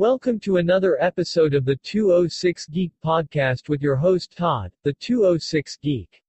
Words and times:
Welcome 0.00 0.40
to 0.40 0.56
another 0.56 0.96
episode 0.98 1.52
of 1.52 1.66
the 1.66 1.76
206 1.76 2.68
Geek 2.68 2.90
Podcast 3.04 3.68
with 3.68 3.82
your 3.82 3.96
host 3.96 4.34
Todd, 4.34 4.72
the 4.82 4.94
206 4.94 5.76
Geek. 5.76 6.22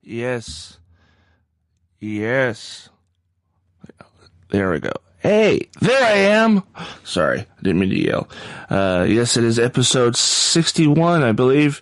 Yes. 0.00 0.78
Yes. 1.98 2.88
There 4.50 4.70
we 4.70 4.78
go. 4.78 4.92
Hey, 5.18 5.68
there 5.80 6.04
I 6.04 6.18
am. 6.18 6.62
Sorry, 7.02 7.40
I 7.40 7.62
didn't 7.64 7.80
mean 7.80 7.90
to 7.90 7.98
yell. 7.98 8.28
Uh, 8.70 9.06
yes, 9.08 9.36
it 9.36 9.42
is 9.42 9.58
episode 9.58 10.14
61, 10.14 11.24
I 11.24 11.32
believe. 11.32 11.80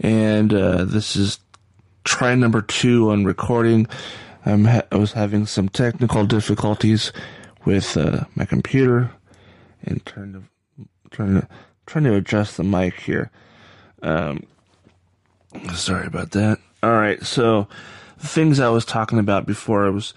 And, 0.00 0.54
uh, 0.54 0.84
this 0.86 1.14
is 1.14 1.40
try 2.04 2.34
number 2.34 2.62
two 2.62 3.10
on 3.10 3.26
recording. 3.26 3.86
I'm 4.46 4.64
ha- 4.64 4.86
I 4.90 4.96
was 4.96 5.12
having 5.12 5.44
some 5.44 5.68
technical 5.68 6.24
difficulties 6.24 7.12
with, 7.66 7.98
uh, 7.98 8.24
my 8.34 8.46
computer 8.46 9.10
and 9.82 10.04
trying 10.04 10.32
to, 10.32 10.42
trying 11.10 11.40
to, 11.40 11.48
trying 11.86 12.04
to 12.04 12.14
adjust 12.14 12.56
the 12.56 12.64
mic 12.64 13.00
here. 13.00 13.30
Um, 14.02 14.44
sorry 15.74 16.06
about 16.06 16.32
that. 16.32 16.58
All 16.82 16.92
right. 16.92 17.22
So 17.24 17.68
the 18.18 18.26
things 18.26 18.60
I 18.60 18.68
was 18.68 18.84
talking 18.84 19.18
about 19.18 19.46
before, 19.46 19.86
I 19.86 19.90
was 19.90 20.14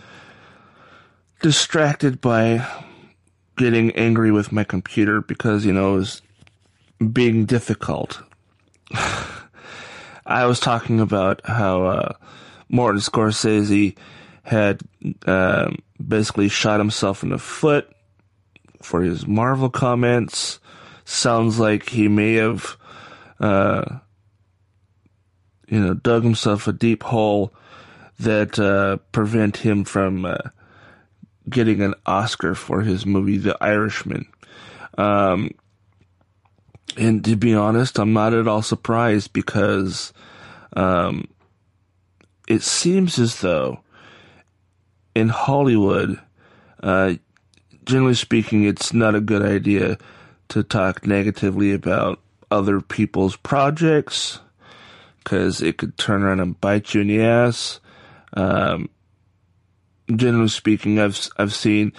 distracted 1.42 2.22
by 2.22 2.66
getting 3.58 3.92
angry 3.92 4.32
with 4.32 4.52
my 4.52 4.64
computer 4.64 5.22
because, 5.22 5.66
you 5.66 5.74
know, 5.74 5.94
it 5.96 5.98
was 5.98 6.22
being 7.12 7.46
difficult. 7.46 8.22
I 10.26 10.46
was 10.46 10.60
talking 10.60 11.00
about 11.00 11.42
how, 11.46 11.84
uh, 11.86 12.14
Martin 12.70 13.02
Scorsese 13.02 13.98
had, 14.44 14.82
uh, 15.26 15.72
basically 16.06 16.48
shot 16.48 16.80
himself 16.80 17.24
in 17.24 17.30
the 17.30 17.38
foot 17.38 17.92
for 18.84 19.02
his 19.02 19.28
Marvel 19.28 19.70
comments. 19.70 20.60
Sounds 21.06 21.60
like 21.60 21.90
he 21.90 22.08
may 22.08 22.36
have, 22.36 22.78
uh, 23.40 24.00
you 25.68 25.80
know, 25.80 25.94
dug 25.94 26.24
himself 26.24 26.68
a 26.68 26.74
deep 26.74 27.04
hole 27.04 27.54
that 28.20 28.60
uh, 28.60 28.98
prevent 29.12 29.58
him 29.58 29.84
from 29.84 30.26
uh, 30.26 30.38
getting 31.50 31.82
an 31.82 31.96
Oscar 32.06 32.56
for 32.56 32.82
his 32.82 33.06
movie 33.06 33.38
The 33.38 33.58
Irishman. 33.62 34.28
Um, 34.98 35.52
and 36.98 37.24
to 37.26 37.36
be 37.36 37.56
honest, 37.56 38.00
I'm 38.00 38.14
not 38.14 38.34
at 38.34 38.48
all 38.48 38.62
surprised 38.62 39.34
because 39.34 40.14
um, 40.74 41.28
it 42.48 42.62
seems 42.62 43.18
as 43.18 43.42
though 43.42 43.82
in 45.16 45.30
Hollywood, 45.30 46.20
uh, 46.82 47.16
generally 47.86 48.14
speaking, 48.14 48.64
it's 48.64 48.94
not 48.94 49.16
a 49.16 49.22
good 49.22 49.42
idea 49.42 49.98
to 50.50 50.64
talk 50.64 51.06
negatively 51.06 51.74
about 51.74 52.20
other 52.50 52.82
people's 52.82 53.36
projects 53.36 54.40
because 55.24 55.62
it 55.62 55.78
could 55.78 55.98
turn 55.98 56.24
around 56.24 56.40
and 56.40 56.60
bite 56.60 56.94
you 56.94 57.02
in 57.02 57.08
the 57.08 57.22
ass. 57.22 57.80
Um, 58.34 58.90
generally 60.14 60.50
speaking, 60.50 61.00
I've 61.00 61.30
I've 61.38 61.54
seen 61.54 61.94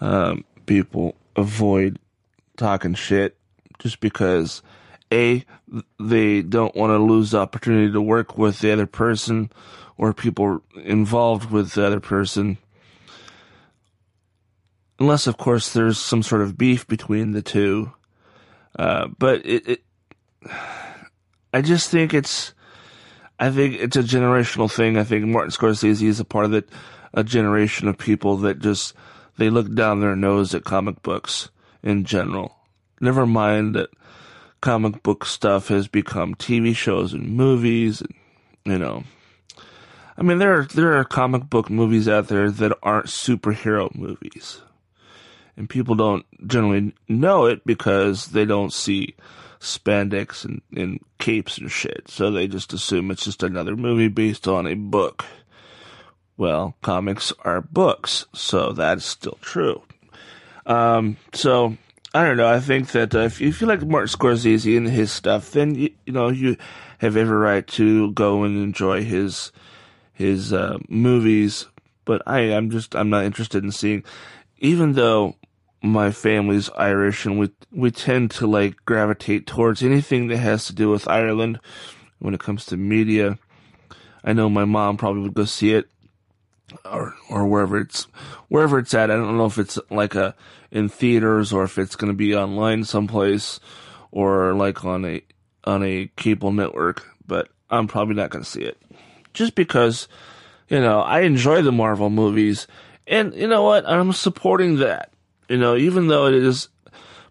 um, 0.00 0.44
people 0.66 1.16
avoid 1.36 1.98
talking 2.56 2.94
shit 2.94 3.36
just 3.78 4.00
because 4.00 4.62
a 5.12 5.44
they 6.00 6.42
don't 6.42 6.74
want 6.74 6.90
to 6.90 6.98
lose 6.98 7.30
the 7.30 7.38
opportunity 7.38 7.92
to 7.92 8.00
work 8.00 8.36
with 8.36 8.60
the 8.60 8.72
other 8.72 8.86
person 8.86 9.50
or 9.96 10.12
people 10.12 10.62
involved 10.82 11.50
with 11.50 11.72
the 11.72 11.86
other 11.86 12.00
person. 12.00 12.58
Unless, 15.00 15.26
of 15.26 15.36
course, 15.36 15.72
there's 15.72 15.98
some 15.98 16.22
sort 16.22 16.42
of 16.42 16.58
beef 16.58 16.86
between 16.86 17.32
the 17.32 17.42
two. 17.42 17.92
Uh, 18.78 19.08
but 19.18 19.44
it, 19.46 19.68
it, 19.68 19.82
I 21.52 21.62
just 21.62 21.90
think 21.90 22.14
it's, 22.14 22.52
I 23.38 23.50
think 23.50 23.76
it's 23.76 23.96
a 23.96 24.02
generational 24.02 24.70
thing. 24.70 24.98
I 24.98 25.04
think 25.04 25.26
Martin 25.26 25.52
Scorsese 25.52 26.06
is 26.06 26.20
a 26.20 26.24
part 26.24 26.44
of 26.44 26.54
it, 26.54 26.68
a 27.14 27.22
generation 27.22 27.88
of 27.88 27.96
people 27.96 28.38
that 28.38 28.58
just, 28.58 28.94
they 29.36 29.50
look 29.50 29.72
down 29.74 30.00
their 30.00 30.16
nose 30.16 30.54
at 30.54 30.64
comic 30.64 31.02
books 31.02 31.50
in 31.82 32.04
general. 32.04 32.56
Never 33.00 33.26
mind 33.26 33.76
that 33.76 33.90
comic 34.60 35.02
book 35.04 35.24
stuff 35.24 35.68
has 35.68 35.86
become 35.86 36.34
TV 36.34 36.74
shows 36.74 37.12
and 37.12 37.36
movies 37.36 38.00
and, 38.00 38.14
you 38.64 38.78
know, 38.78 39.04
I 40.16 40.22
mean, 40.22 40.38
there 40.38 40.58
are, 40.58 40.64
there 40.64 40.98
are 40.98 41.04
comic 41.04 41.48
book 41.48 41.70
movies 41.70 42.08
out 42.08 42.26
there 42.26 42.50
that 42.50 42.76
aren't 42.82 43.06
superhero 43.06 43.94
movies. 43.94 44.60
And 45.58 45.68
people 45.68 45.96
don't 45.96 46.24
generally 46.46 46.94
know 47.08 47.46
it 47.46 47.66
because 47.66 48.26
they 48.26 48.44
don't 48.44 48.72
see 48.72 49.16
spandex 49.58 50.44
and, 50.44 50.62
and 50.76 51.00
capes 51.18 51.58
and 51.58 51.68
shit. 51.70 52.08
So 52.08 52.30
they 52.30 52.46
just 52.46 52.72
assume 52.72 53.10
it's 53.10 53.24
just 53.24 53.42
another 53.42 53.74
movie 53.74 54.06
based 54.06 54.46
on 54.46 54.68
a 54.68 54.74
book. 54.74 55.24
Well, 56.36 56.76
comics 56.80 57.32
are 57.44 57.60
books, 57.60 58.24
so 58.32 58.72
that's 58.72 59.04
still 59.04 59.36
true. 59.42 59.82
Um, 60.64 61.16
so 61.32 61.76
I 62.14 62.24
don't 62.24 62.36
know. 62.36 62.48
I 62.48 62.60
think 62.60 62.92
that 62.92 63.12
uh, 63.12 63.20
if, 63.20 63.40
you, 63.40 63.48
if 63.48 63.60
you 63.60 63.66
like 63.66 63.84
Martin 63.84 64.16
Scorsese 64.16 64.76
and 64.76 64.88
his 64.88 65.10
stuff, 65.10 65.50
then 65.50 65.74
you, 65.74 65.90
you 66.06 66.12
know 66.12 66.28
you 66.28 66.56
have 66.98 67.16
every 67.16 67.36
right 67.36 67.66
to 67.68 68.12
go 68.12 68.44
and 68.44 68.62
enjoy 68.62 69.02
his 69.02 69.50
his 70.12 70.52
uh, 70.52 70.78
movies. 70.88 71.66
But 72.04 72.22
I 72.26 72.52
I'm 72.54 72.70
just 72.70 72.94
I'm 72.94 73.10
not 73.10 73.24
interested 73.24 73.64
in 73.64 73.72
seeing, 73.72 74.04
even 74.58 74.92
though 74.92 75.34
my 75.82 76.10
family's 76.10 76.70
Irish 76.70 77.24
and 77.24 77.38
we 77.38 77.50
we 77.70 77.90
tend 77.90 78.30
to 78.32 78.46
like 78.46 78.84
gravitate 78.84 79.46
towards 79.46 79.82
anything 79.82 80.28
that 80.28 80.38
has 80.38 80.66
to 80.66 80.74
do 80.74 80.90
with 80.90 81.08
Ireland 81.08 81.60
when 82.18 82.34
it 82.34 82.40
comes 82.40 82.66
to 82.66 82.76
media. 82.76 83.38
I 84.24 84.32
know 84.32 84.48
my 84.48 84.64
mom 84.64 84.96
probably 84.96 85.22
would 85.22 85.34
go 85.34 85.44
see 85.44 85.72
it 85.72 85.88
or 86.84 87.14
or 87.30 87.46
wherever 87.46 87.78
it's 87.78 88.04
wherever 88.48 88.78
it's 88.78 88.94
at. 88.94 89.10
I 89.10 89.16
don't 89.16 89.36
know 89.36 89.46
if 89.46 89.58
it's 89.58 89.78
like 89.90 90.14
a 90.14 90.34
in 90.70 90.88
theaters 90.88 91.52
or 91.52 91.64
if 91.64 91.78
it's 91.78 91.96
going 91.96 92.12
to 92.12 92.16
be 92.16 92.34
online 92.34 92.84
someplace 92.84 93.60
or 94.10 94.54
like 94.54 94.84
on 94.84 95.04
a 95.04 95.22
on 95.64 95.82
a 95.84 96.10
cable 96.16 96.52
network, 96.52 97.06
but 97.26 97.48
I'm 97.70 97.86
probably 97.86 98.14
not 98.14 98.30
going 98.30 98.44
to 98.44 98.50
see 98.50 98.62
it. 98.62 98.80
Just 99.32 99.54
because 99.54 100.08
you 100.68 100.80
know, 100.80 101.00
I 101.00 101.20
enjoy 101.20 101.62
the 101.62 101.72
Marvel 101.72 102.10
movies 102.10 102.66
and 103.06 103.32
you 103.34 103.46
know 103.46 103.62
what? 103.62 103.88
I'm 103.88 104.12
supporting 104.12 104.76
that. 104.78 105.12
You 105.48 105.56
know, 105.56 105.76
even 105.76 106.08
though 106.08 106.26
it 106.26 106.34
is 106.34 106.68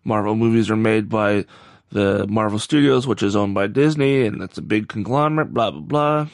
Marvel 0.04 0.36
movies 0.36 0.70
are 0.70 0.76
made 0.76 1.10
by 1.10 1.46
the 1.92 2.26
Marvel 2.28 2.60
Studios, 2.60 3.06
which 3.06 3.24
is 3.24 3.36
owned 3.36 3.54
by 3.54 3.68
Disney, 3.68 4.26
and 4.26 4.42
that's 4.42 4.58
a 4.58 4.62
big 4.62 4.88
conglomerate, 4.88 5.54
blah 5.54 5.72
blah 5.72 5.82
blah. 5.82 6.28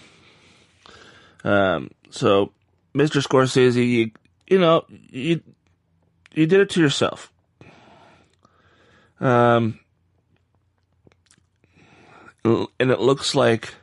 Um, 1.43 1.91
so, 2.09 2.53
Mr. 2.95 3.21
Scorsese, 3.21 3.75
you, 3.75 4.11
you 4.47 4.59
know, 4.59 4.85
you 4.89 5.41
you 6.33 6.47
did 6.47 6.61
it 6.61 6.69
to 6.71 6.81
yourself. 6.81 7.31
Um, 9.19 9.79
and 12.43 12.91
it 12.91 12.99
looks 12.99 13.35
like. 13.35 13.75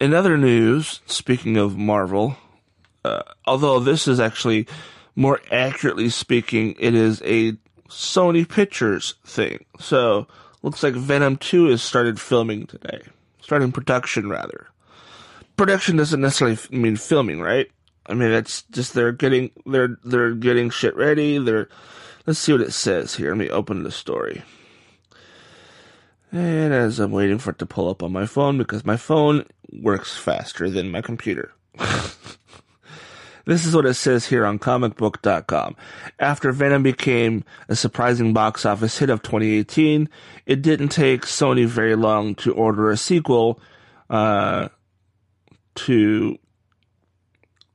In 0.00 0.14
other 0.14 0.36
news, 0.36 1.00
speaking 1.06 1.56
of 1.56 1.76
Marvel, 1.76 2.36
uh, 3.04 3.22
although 3.46 3.78
this 3.78 4.08
is 4.08 4.18
actually 4.18 4.66
more 5.14 5.40
accurately 5.50 6.08
speaking, 6.08 6.74
it 6.78 6.94
is 6.94 7.22
a 7.22 7.52
Sony 7.88 8.48
Pictures 8.48 9.14
thing. 9.24 9.64
So, 9.78 10.26
looks 10.62 10.82
like 10.82 10.94
Venom 10.94 11.36
2 11.36 11.66
has 11.66 11.82
started 11.82 12.20
filming 12.20 12.66
today. 12.66 13.02
Starting 13.40 13.72
production, 13.72 14.30
rather. 14.30 14.68
Production 15.56 15.96
doesn't 15.96 16.20
necessarily 16.20 16.58
mean 16.70 16.96
filming, 16.96 17.40
right? 17.40 17.70
I 18.06 18.14
mean, 18.14 18.30
it's 18.30 18.62
just 18.62 18.94
they're 18.94 19.12
getting 19.12 19.50
they're 19.64 19.96
they're 20.04 20.34
getting 20.34 20.70
shit 20.70 20.96
ready. 20.96 21.38
They're 21.38 21.68
let's 22.26 22.38
see 22.38 22.52
what 22.52 22.60
it 22.60 22.72
says 22.72 23.14
here. 23.14 23.30
Let 23.30 23.38
me 23.38 23.50
open 23.50 23.82
the 23.82 23.90
story. 23.90 24.42
And 26.32 26.72
as 26.72 26.98
I'm 26.98 27.12
waiting 27.12 27.38
for 27.38 27.50
it 27.50 27.58
to 27.58 27.66
pull 27.66 27.90
up 27.90 28.02
on 28.02 28.12
my 28.12 28.26
phone 28.26 28.56
because 28.56 28.86
my 28.86 28.96
phone 28.96 29.44
works 29.70 30.16
faster 30.16 30.70
than 30.70 30.90
my 30.90 31.02
computer. 31.02 31.52
This 33.44 33.66
is 33.66 33.74
what 33.74 33.86
it 33.86 33.94
says 33.94 34.26
here 34.26 34.46
on 34.46 34.58
comicbook.com. 34.58 35.76
After 36.18 36.52
Venom 36.52 36.82
became 36.82 37.44
a 37.68 37.74
surprising 37.74 38.32
box 38.32 38.64
office 38.64 38.98
hit 38.98 39.10
of 39.10 39.22
2018, 39.22 40.08
it 40.46 40.62
didn't 40.62 40.88
take 40.88 41.22
Sony 41.22 41.66
very 41.66 41.96
long 41.96 42.34
to 42.36 42.52
order 42.54 42.90
a 42.90 42.96
sequel 42.96 43.60
uh, 44.08 44.68
to 45.74 46.38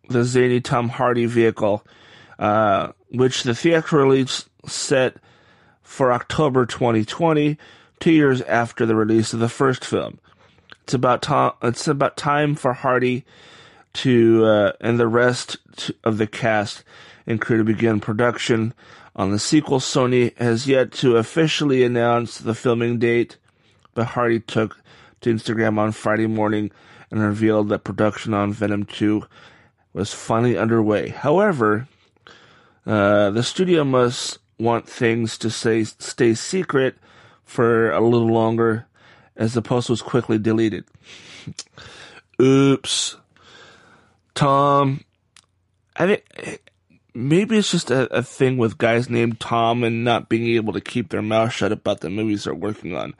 the 0.09 0.23
zany 0.23 0.61
Tom 0.61 0.89
Hardy 0.89 1.25
vehicle, 1.25 1.85
uh, 2.39 2.93
which 3.09 3.43
the 3.43 3.53
theatrical 3.53 3.99
release 3.99 4.47
set 4.65 5.17
for 5.81 6.13
October 6.13 6.65
2020, 6.65 7.57
two 7.99 8.11
years 8.11 8.41
after 8.43 8.85
the 8.85 8.95
release 8.95 9.33
of 9.33 9.39
the 9.39 9.49
first 9.49 9.83
film. 9.83 10.19
It's 10.83 10.93
about 10.93 11.21
to- 11.23 11.55
it's 11.61 11.87
about 11.87 12.15
time 12.15 12.55
for 12.55 12.73
Hardy 12.73 13.25
to 13.97 14.45
uh, 14.45 14.71
and 14.79 14.99
the 14.99 15.07
rest 15.07 15.57
of 16.03 16.17
the 16.17 16.27
cast 16.27 16.83
and 17.25 17.41
crew 17.41 17.57
to 17.57 17.63
begin 17.63 17.99
production 17.99 18.73
on 19.15 19.31
the 19.31 19.39
sequel. 19.39 19.79
Sony 19.79 20.38
has 20.38 20.67
yet 20.67 20.91
to 20.94 21.17
officially 21.17 21.83
announce 21.83 22.38
the 22.38 22.53
filming 22.53 22.99
date, 22.99 23.38
but 23.94 24.07
Hardy 24.07 24.39
took 24.39 24.81
to 25.21 25.33
Instagram 25.33 25.79
on 25.79 25.91
Friday 25.91 26.27
morning 26.27 26.71
and 27.09 27.21
revealed 27.21 27.69
that 27.69 27.83
production 27.83 28.33
on 28.33 28.53
Venom 28.53 28.85
2 28.85 29.23
was 29.94 30.13
finally 30.13 30.57
underway. 30.57 31.09
However, 31.09 31.88
uh, 32.85 33.31
the 33.31 33.44
studio 33.44 33.83
must 33.83 34.38
want 34.59 34.88
things 34.88 35.38
to 35.39 35.49
stay, 35.49 35.83
stay 35.83 36.33
secret 36.33 36.95
for 37.44 37.91
a 37.91 38.01
little 38.01 38.31
longer 38.31 38.85
as 39.35 39.53
the 39.53 39.61
post 39.61 39.89
was 39.89 40.01
quickly 40.01 40.38
deleted. 40.38 40.85
Oops. 42.41 43.17
Tom, 44.37 45.03
I 45.95 46.05
think 46.05 46.61
maybe 47.15 47.57
it's 47.57 47.71
just 47.71 47.89
a, 47.89 48.03
a, 48.15 48.21
thing 48.21 48.57
with 48.57 48.77
guys 48.77 49.09
named 49.09 49.39
Tom 49.39 49.83
and 49.83 50.03
not 50.03 50.29
being 50.29 50.55
able 50.55 50.73
to 50.73 50.81
keep 50.81 51.09
their 51.09 51.23
mouth 51.23 51.51
shut 51.51 51.71
about 51.71 52.01
the 52.01 52.11
movies 52.11 52.43
they're 52.43 52.53
working 52.53 52.95
on. 52.95 53.15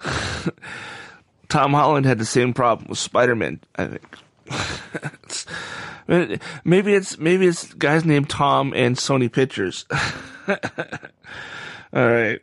Tom 1.48 1.72
Holland 1.72 2.04
had 2.04 2.18
the 2.18 2.26
same 2.26 2.52
problem 2.52 2.88
with 2.90 2.98
Spider-Man, 2.98 3.60
I 3.76 3.86
think. 3.86 4.16
maybe 6.64 6.92
it's 6.92 7.16
maybe 7.18 7.46
it's 7.46 7.72
guys 7.72 8.04
named 8.04 8.28
Tom 8.28 8.74
and 8.74 8.96
Sony 8.96 9.32
Pictures. 9.32 9.86
All 10.48 10.56
right. 11.94 12.40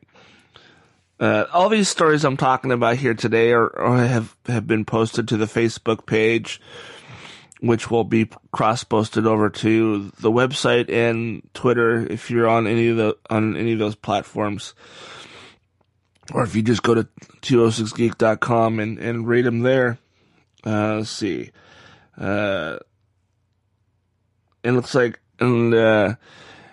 Uh, 1.19 1.45
all 1.53 1.69
these 1.69 1.89
stories 1.89 2.25
I'm 2.25 2.37
talking 2.37 2.71
about 2.71 2.97
here 2.97 3.13
today 3.13 3.51
are, 3.51 3.67
or 3.67 3.97
have 3.97 4.35
have 4.47 4.65
been 4.65 4.83
posted 4.83 5.27
to 5.27 5.37
the 5.37 5.45
Facebook 5.45 6.07
page, 6.07 6.59
which 7.61 7.89
will 7.89 8.03
be 8.03 8.29
cross 8.51 8.83
posted 8.83 9.25
over 9.25 9.49
to 9.49 10.11
the 10.19 10.31
website 10.31 10.91
and 10.91 11.41
Twitter 11.53 12.05
if 12.05 12.29
you're 12.29 12.47
on 12.47 12.67
any 12.67 12.89
of 12.89 12.97
the 12.97 13.17
on 13.29 13.55
any 13.55 13.73
of 13.73 13.79
those 13.79 13.95
platforms, 13.95 14.73
or 16.33 16.43
if 16.43 16.55
you 16.55 16.61
just 16.61 16.83
go 16.83 16.95
to 16.95 17.07
206geek.com 17.41 18.79
and 18.79 18.99
and 18.99 19.27
read 19.27 19.45
them 19.45 19.59
there. 19.59 19.97
Uh, 20.65 20.95
let's 20.95 21.09
see. 21.09 21.51
Uh, 22.17 22.77
it 24.63 24.71
looks 24.71 24.95
like 24.95 25.19
in 25.39 25.69
the 25.69 26.17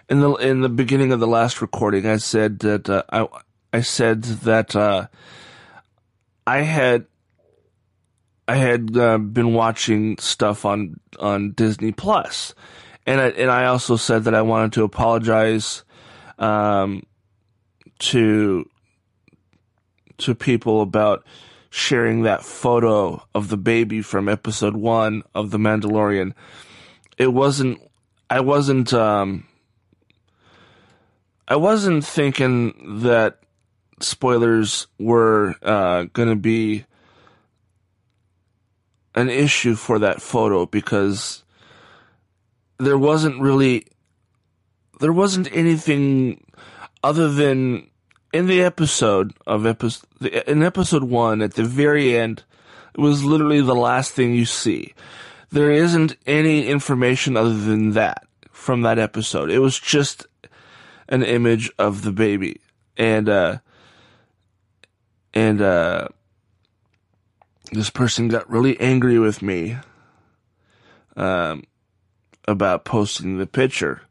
in 0.09 0.21
the 0.21 0.33
in 0.35 0.61
the 0.61 0.69
beginning 0.69 1.13
of 1.13 1.21
the 1.21 1.27
last 1.27 1.61
recording, 1.61 2.07
I 2.07 2.17
said 2.17 2.61
that 2.61 2.89
uh, 2.89 3.03
I 3.11 3.29
I 3.73 3.81
said 3.81 4.23
that 4.23 4.77
uh, 4.77 5.07
I 6.47 6.59
had 6.59 7.07
I 8.53 8.57
had 8.57 8.99
uh, 8.99 9.17
been 9.17 9.55
watching 9.55 10.19
stuff 10.19 10.67
on 10.67 11.01
on 11.19 11.53
Disney 11.53 11.91
Plus, 11.91 12.55
and 13.07 13.19
I, 13.19 13.29
and 13.29 13.51
I 13.51 13.65
also 13.65 13.97
said 13.97 14.25
that 14.25 14.35
I 14.35 14.43
wanted 14.43 14.75
to 14.75 14.85
apologize 14.85 15.85
um, 16.39 17.03
to 18.01 18.69
to 20.19 20.35
people 20.35 20.83
about 20.83 21.25
sharing 21.71 22.25
that 22.25 22.45
photo 22.45 23.27
of 23.35 23.49
the 23.49 23.57
baby 23.57 24.03
from 24.03 24.29
episode 24.29 24.77
one 24.77 25.23
of 25.35 25.51
The 25.51 25.57
Mandalorian. 25.57 26.35
It 27.17 27.33
wasn't. 27.33 27.81
I 28.29 28.41
wasn't. 28.41 28.93
Um, 28.93 29.49
I 31.49 31.57
wasn't 31.57 32.05
thinking 32.05 33.01
that 33.01 33.39
spoilers 34.01 34.89
were 34.99 35.55
uh, 35.63 36.05
going 36.13 36.29
to 36.29 36.37
be 36.37 36.85
an 39.15 39.29
issue 39.29 39.75
for 39.75 39.99
that 39.99 40.23
photo 40.23 40.67
because 40.67 41.43
there 42.79 42.99
wasn't 42.99 43.41
really 43.41 43.87
there 45.01 45.13
wasn't 45.13 45.49
anything 45.53 46.45
other 47.03 47.29
than 47.29 47.89
in 48.33 48.47
the 48.47 48.63
episode 48.63 49.33
of 49.47 49.67
episode 49.67 50.07
in 50.47 50.63
episode 50.63 51.05
1 51.05 51.43
at 51.43 51.55
the 51.55 51.65
very 51.65 52.17
end 52.17 52.45
it 52.95 53.01
was 53.01 53.25
literally 53.25 53.63
the 53.63 53.75
last 53.75 54.13
thing 54.13 54.35
you 54.35 54.45
see. 54.45 54.95
There 55.51 55.71
isn't 55.71 56.17
any 56.27 56.67
information 56.67 57.37
other 57.37 57.57
than 57.57 57.93
that 57.93 58.27
from 58.51 58.83
that 58.83 58.99
episode. 58.99 59.51
It 59.51 59.61
was 59.61 59.79
just 59.79 60.27
an 61.09 61.23
image 61.23 61.71
of 61.79 62.03
the 62.03 62.13
baby. 62.13 62.61
And 62.97 63.29
uh 63.29 63.59
and 65.35 65.63
uh, 65.63 66.09
this 67.73 67.91
person 67.91 68.29
got 68.29 68.49
really 68.51 68.79
angry 68.81 69.19
with 69.19 69.43
me 69.43 69.77
um, 71.17 71.65
about 72.47 72.85
posting 72.85 73.39
the 73.39 73.47
picture. 73.47 74.03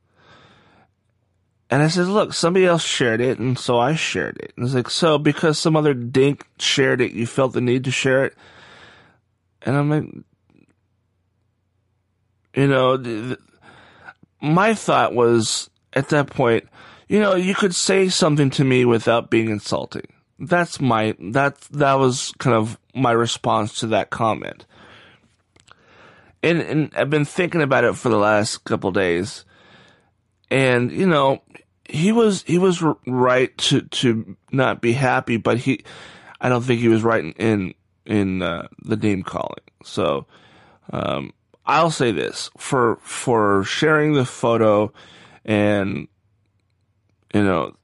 And 1.69 1.81
I 1.81 1.87
said, 1.87 2.07
look, 2.07 2.33
somebody 2.33 2.65
else 2.65 2.83
shared 2.83 3.21
it, 3.21 3.39
and 3.39 3.57
so 3.57 3.79
I 3.79 3.95
shared 3.95 4.37
it. 4.37 4.51
And 4.57 4.65
it's 4.65 4.75
like, 4.75 4.89
so 4.89 5.17
because 5.17 5.57
some 5.57 5.77
other 5.77 5.93
dink 5.93 6.45
shared 6.59 6.99
it, 6.99 7.13
you 7.13 7.25
felt 7.25 7.53
the 7.53 7.61
need 7.61 7.85
to 7.85 7.91
share 7.91 8.25
it? 8.25 8.35
And 9.61 9.77
I'm 9.77 9.89
like, 9.89 10.03
you 12.55 12.67
know, 12.67 12.97
th- 12.97 13.27
th- 13.27 13.39
my 14.41 14.73
thought 14.73 15.13
was 15.13 15.69
at 15.93 16.09
that 16.09 16.27
point, 16.27 16.67
you 17.07 17.19
know, 17.19 17.35
you 17.35 17.55
could 17.55 17.75
say 17.75 18.09
something 18.09 18.49
to 18.49 18.65
me 18.65 18.83
without 18.83 19.29
being 19.29 19.49
insulting 19.49 20.07
that's 20.41 20.81
my 20.81 21.15
that 21.19 21.59
that 21.71 21.93
was 21.93 22.33
kind 22.39 22.55
of 22.55 22.77
my 22.93 23.11
response 23.11 23.79
to 23.79 23.87
that 23.87 24.09
comment. 24.09 24.65
And 26.43 26.59
and 26.59 26.91
I've 26.95 27.09
been 27.09 27.25
thinking 27.25 27.61
about 27.61 27.83
it 27.83 27.95
for 27.95 28.09
the 28.09 28.17
last 28.17 28.63
couple 28.63 28.91
days. 28.91 29.45
And 30.49 30.91
you 30.91 31.07
know, 31.07 31.41
he 31.85 32.11
was 32.11 32.43
he 32.43 32.57
was 32.57 32.83
right 33.05 33.55
to 33.57 33.81
to 33.81 34.35
not 34.51 34.81
be 34.81 34.93
happy, 34.93 35.37
but 35.37 35.59
he 35.59 35.83
I 36.39 36.49
don't 36.49 36.63
think 36.63 36.81
he 36.81 36.87
was 36.87 37.03
right 37.03 37.23
in 37.23 37.33
in, 37.33 37.73
in 38.05 38.41
uh, 38.41 38.67
the 38.83 38.97
name 38.97 39.23
calling. 39.23 39.63
So 39.83 40.25
um, 40.91 41.33
I'll 41.65 41.91
say 41.91 42.11
this 42.11 42.49
for 42.57 42.97
for 43.01 43.63
sharing 43.63 44.13
the 44.13 44.25
photo 44.25 44.91
and 45.45 46.07
you 47.33 47.43
know 47.43 47.75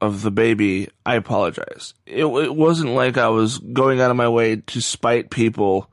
of 0.00 0.22
the 0.22 0.30
baby, 0.30 0.88
I 1.04 1.14
apologize. 1.14 1.94
It, 2.06 2.24
it 2.24 2.54
wasn't 2.54 2.90
like 2.90 3.18
I 3.18 3.28
was 3.28 3.58
going 3.58 4.00
out 4.00 4.10
of 4.10 4.16
my 4.16 4.28
way 4.28 4.56
to 4.56 4.80
spite 4.80 5.30
people 5.30 5.92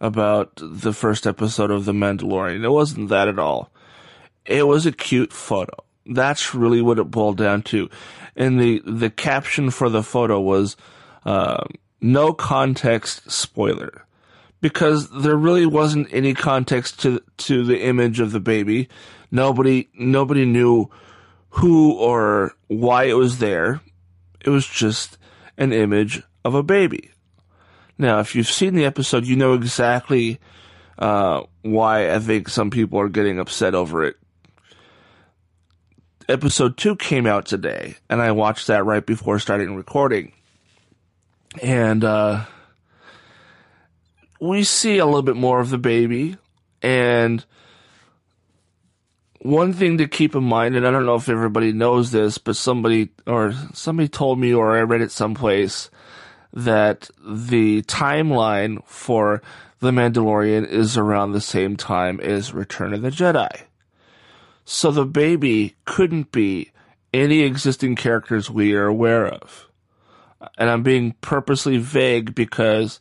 about 0.00 0.52
the 0.60 0.92
first 0.92 1.26
episode 1.26 1.70
of 1.70 1.84
The 1.84 1.92
Mandalorian. 1.92 2.64
It 2.64 2.70
wasn't 2.70 3.08
that 3.10 3.28
at 3.28 3.38
all. 3.38 3.70
It 4.44 4.66
was 4.66 4.86
a 4.86 4.92
cute 4.92 5.32
photo. 5.32 5.84
That's 6.06 6.54
really 6.54 6.82
what 6.82 6.98
it 6.98 7.10
boiled 7.10 7.36
down 7.36 7.62
to. 7.62 7.88
And 8.34 8.60
the, 8.60 8.82
the 8.84 9.10
caption 9.10 9.70
for 9.70 9.88
the 9.88 10.02
photo 10.02 10.40
was, 10.40 10.76
uh, 11.24 11.64
no 12.00 12.32
context 12.32 13.30
spoiler. 13.30 14.04
Because 14.60 15.10
there 15.10 15.36
really 15.36 15.66
wasn't 15.66 16.08
any 16.12 16.34
context 16.34 17.00
to, 17.02 17.22
to 17.38 17.64
the 17.64 17.82
image 17.84 18.18
of 18.18 18.32
the 18.32 18.40
baby. 18.40 18.88
Nobody, 19.30 19.88
nobody 19.94 20.44
knew 20.44 20.90
who 21.52 21.92
or 21.92 22.54
why 22.68 23.04
it 23.04 23.14
was 23.14 23.38
there. 23.38 23.80
It 24.40 24.50
was 24.50 24.66
just 24.66 25.18
an 25.58 25.72
image 25.72 26.22
of 26.44 26.54
a 26.54 26.62
baby. 26.62 27.10
Now, 27.98 28.20
if 28.20 28.34
you've 28.34 28.48
seen 28.48 28.74
the 28.74 28.86
episode, 28.86 29.26
you 29.26 29.36
know 29.36 29.52
exactly 29.52 30.40
uh, 30.98 31.42
why 31.60 32.12
I 32.12 32.18
think 32.18 32.48
some 32.48 32.70
people 32.70 32.98
are 33.00 33.08
getting 33.08 33.38
upset 33.38 33.74
over 33.74 34.02
it. 34.02 34.16
Episode 36.28 36.76
2 36.78 36.96
came 36.96 37.26
out 37.26 37.44
today, 37.44 37.96
and 38.08 38.22
I 38.22 38.32
watched 38.32 38.68
that 38.68 38.86
right 38.86 39.04
before 39.04 39.38
starting 39.38 39.76
recording. 39.76 40.32
And 41.62 42.02
uh, 42.02 42.44
we 44.40 44.64
see 44.64 44.98
a 44.98 45.04
little 45.04 45.22
bit 45.22 45.36
more 45.36 45.60
of 45.60 45.68
the 45.68 45.78
baby, 45.78 46.38
and 46.80 47.44
one 49.42 49.72
thing 49.72 49.98
to 49.98 50.06
keep 50.06 50.36
in 50.36 50.44
mind, 50.44 50.76
and 50.76 50.86
I 50.86 50.92
don't 50.92 51.04
know 51.04 51.16
if 51.16 51.28
everybody 51.28 51.72
knows 51.72 52.12
this, 52.12 52.38
but 52.38 52.54
somebody 52.54 53.10
or 53.26 53.52
somebody 53.74 54.08
told 54.08 54.38
me, 54.38 54.54
or 54.54 54.78
I 54.78 54.82
read 54.82 55.00
it 55.00 55.10
someplace, 55.10 55.90
that 56.52 57.10
the 57.24 57.82
timeline 57.82 58.84
for 58.86 59.42
The 59.80 59.90
Mandalorian 59.90 60.68
is 60.68 60.96
around 60.96 61.32
the 61.32 61.40
same 61.40 61.76
time 61.76 62.20
as 62.20 62.54
Return 62.54 62.94
of 62.94 63.02
the 63.02 63.10
Jedi. 63.10 63.62
So 64.64 64.92
the 64.92 65.04
baby 65.04 65.74
couldn't 65.86 66.30
be 66.30 66.70
any 67.12 67.40
existing 67.40 67.96
characters 67.96 68.48
we 68.48 68.74
are 68.74 68.86
aware 68.86 69.26
of. 69.26 69.68
And 70.56 70.70
I'm 70.70 70.84
being 70.84 71.16
purposely 71.20 71.78
vague 71.78 72.34
because 72.34 73.00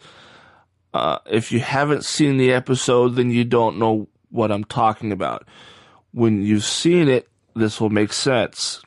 uh, 0.91 1.19
if 1.27 1.51
you 1.51 1.59
haven't 1.59 2.03
seen 2.03 2.37
the 2.37 2.51
episode, 2.51 3.09
then 3.09 3.29
you 3.29 3.43
don't 3.43 3.77
know 3.77 4.07
what 4.29 4.51
I'm 4.51 4.63
talking 4.63 5.11
about 5.11 5.47
when 6.13 6.41
you've 6.41 6.65
seen 6.65 7.07
it, 7.07 7.27
this 7.55 7.79
will 7.79 7.89
make 7.89 8.13
sense. 8.13 8.81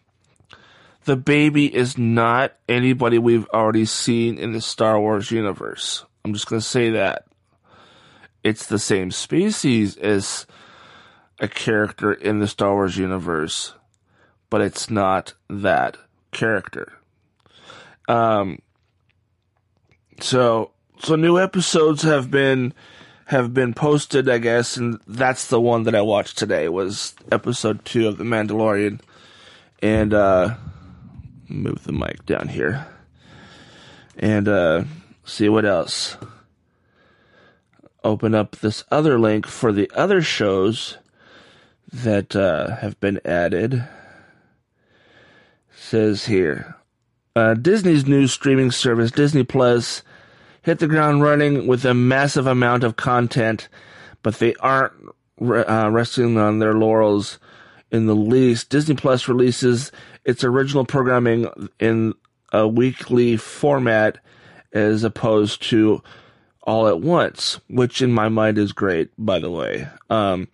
The 1.04 1.16
baby 1.16 1.74
is 1.74 1.98
not 1.98 2.54
anybody 2.68 3.18
we've 3.18 3.48
already 3.48 3.84
seen 3.84 4.38
in 4.38 4.52
the 4.52 4.60
Star 4.60 4.98
Wars 4.98 5.30
universe. 5.30 6.04
I'm 6.24 6.32
just 6.32 6.46
going 6.46 6.60
to 6.60 6.66
say 6.66 6.90
that. 6.90 7.26
It's 8.42 8.66
the 8.66 8.78
same 8.78 9.10
species 9.10 9.96
as 9.96 10.46
a 11.40 11.48
character 11.48 12.12
in 12.12 12.38
the 12.38 12.48
Star 12.48 12.72
Wars 12.72 12.96
universe, 12.96 13.74
but 14.50 14.60
it's 14.60 14.88
not 14.90 15.34
that 15.48 15.96
character. 16.30 16.92
Um, 18.08 18.60
so 20.20 20.72
so 21.02 21.16
new 21.16 21.38
episodes 21.38 22.02
have 22.02 22.30
been 22.30 22.72
have 23.26 23.54
been 23.54 23.72
posted, 23.74 24.28
I 24.28 24.38
guess, 24.38 24.76
and 24.76 25.00
that's 25.06 25.46
the 25.48 25.60
one 25.60 25.84
that 25.84 25.94
I 25.94 26.02
watched 26.02 26.36
today 26.36 26.68
was 26.68 27.14
episode 27.32 27.84
two 27.84 28.08
of 28.08 28.18
The 28.18 28.24
Mandalorian. 28.24 29.00
And 29.82 30.14
uh 30.14 30.56
move 31.48 31.84
the 31.84 31.92
mic 31.92 32.24
down 32.26 32.48
here. 32.48 32.86
And 34.16 34.48
uh 34.48 34.84
see 35.24 35.48
what 35.48 35.64
else. 35.64 36.16
Open 38.02 38.34
up 38.34 38.56
this 38.56 38.84
other 38.90 39.18
link 39.18 39.46
for 39.46 39.72
the 39.72 39.90
other 39.94 40.20
shows 40.20 40.98
that 41.90 42.36
uh, 42.36 42.76
have 42.76 42.98
been 43.00 43.20
added. 43.24 43.84
Says 45.74 46.26
here 46.26 46.76
uh, 47.36 47.54
Disney's 47.54 48.06
new 48.06 48.26
streaming 48.26 48.70
service, 48.70 49.10
Disney 49.10 49.42
Plus, 49.42 50.02
hit 50.64 50.78
the 50.78 50.88
ground 50.88 51.22
running 51.22 51.66
with 51.66 51.84
a 51.84 51.94
massive 51.94 52.46
amount 52.46 52.84
of 52.84 52.96
content, 52.96 53.68
but 54.22 54.38
they 54.38 54.54
aren't 54.56 54.94
uh, 55.40 55.88
resting 55.92 56.38
on 56.38 56.58
their 56.58 56.72
laurels 56.72 57.38
in 57.90 58.06
the 58.06 58.16
least. 58.16 58.70
Disney 58.70 58.94
Plus 58.94 59.28
releases 59.28 59.92
its 60.24 60.42
original 60.42 60.86
programming 60.86 61.46
in 61.78 62.14
a 62.52 62.66
weekly 62.66 63.36
format 63.36 64.18
as 64.72 65.04
opposed 65.04 65.62
to 65.70 66.02
all 66.62 66.88
at 66.88 67.00
once, 67.00 67.60
which 67.68 68.00
in 68.00 68.10
my 68.10 68.30
mind 68.30 68.56
is 68.56 68.72
great, 68.72 69.10
by 69.18 69.38
the 69.38 69.50
way. 69.50 69.86
Um, 70.08 70.48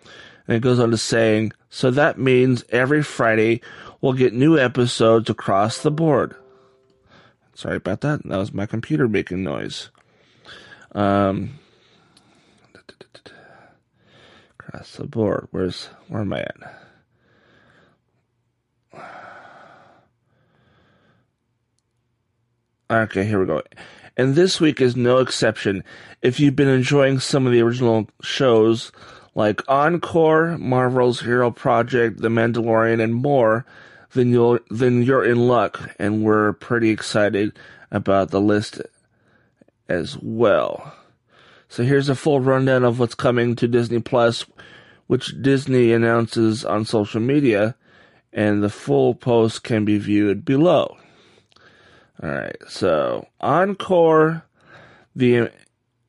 and 0.49 0.57
it 0.57 0.61
goes 0.61 0.81
on 0.81 0.91
to 0.91 0.97
saying, 0.97 1.53
so 1.69 1.93
that 1.93 2.19
means 2.19 2.65
every 2.71 3.05
Friday 3.05 3.61
we'll 4.01 4.15
get 4.15 4.35
new 4.35 4.59
episodes 4.59 5.31
across 5.31 5.83
the 5.83 5.91
board. 5.93 6.35
Sorry 7.55 7.77
about 7.77 8.01
that. 8.01 8.27
That 8.27 8.39
was 8.39 8.53
my 8.53 8.67
computer 8.67 9.07
making 9.07 9.45
noise. 9.45 9.91
Um, 10.93 11.59
across 14.59 14.97
the 14.97 15.07
board. 15.07 15.49
Where's 15.51 15.87
where 16.09 16.23
am 16.23 16.33
I 16.33 16.41
at? 16.41 16.57
Okay, 22.91 23.25
here 23.25 23.39
we 23.39 23.47
go. 23.47 23.63
And 24.17 24.35
this 24.35 24.61
week 24.61 24.81
is 24.81 24.97
no 24.97 25.19
exception. 25.19 25.85
If 26.23 26.41
you've 26.41 26.57
been 26.57 26.69
enjoying 26.69 27.21
some 27.21 27.47
of 27.47 27.53
the 27.53 27.63
original 27.63 28.09
shows 28.23 28.91
like 29.35 29.63
Encore, 29.69 30.59
Marvel's 30.59 31.21
Hero 31.21 31.53
Project, 31.53 32.21
The 32.21 32.29
Mandalorian, 32.29 33.01
and 33.03 33.15
more, 33.15 33.65
then 34.13 34.31
you'll 34.31 34.59
then 34.71 35.03
you're 35.05 35.25
in 35.25 35.47
luck, 35.47 35.95
and 36.01 36.25
we're 36.25 36.53
pretty 36.55 36.91
excited 36.91 37.57
about 37.93 38.31
the 38.31 38.41
list 38.41 38.83
as 39.91 40.17
well. 40.23 40.95
So 41.69 41.83
here's 41.83 42.09
a 42.09 42.15
full 42.15 42.41
rundown 42.41 42.85
of 42.85 42.99
what's 42.99 43.15
coming 43.15 43.57
to 43.57 43.69
Disney 43.69 44.01
Plus, 44.01 44.47
which 45.09 45.43
Disney 45.43 45.93
announces 45.93 46.65
on 46.65 46.85
social 46.85 47.21
media, 47.21 47.75
and 48.33 48.63
the 48.63 48.71
full 48.71 49.15
post 49.15 49.65
can 49.65 49.85
be 49.85 49.99
viewed 49.99 50.45
below. 50.45 50.97
All 52.23 52.31
right, 52.31 52.57
so 52.69 53.27
Encore, 53.41 54.45
the 55.17 55.51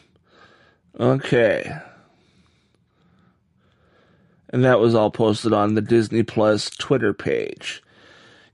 Okay 0.99 1.73
and 4.55 4.63
that 4.63 4.79
was 4.79 4.95
all 4.95 5.11
posted 5.11 5.51
on 5.51 5.73
the 5.73 5.81
Disney 5.81 6.23
Plus 6.23 6.69
Twitter 6.69 7.13
page. 7.13 7.83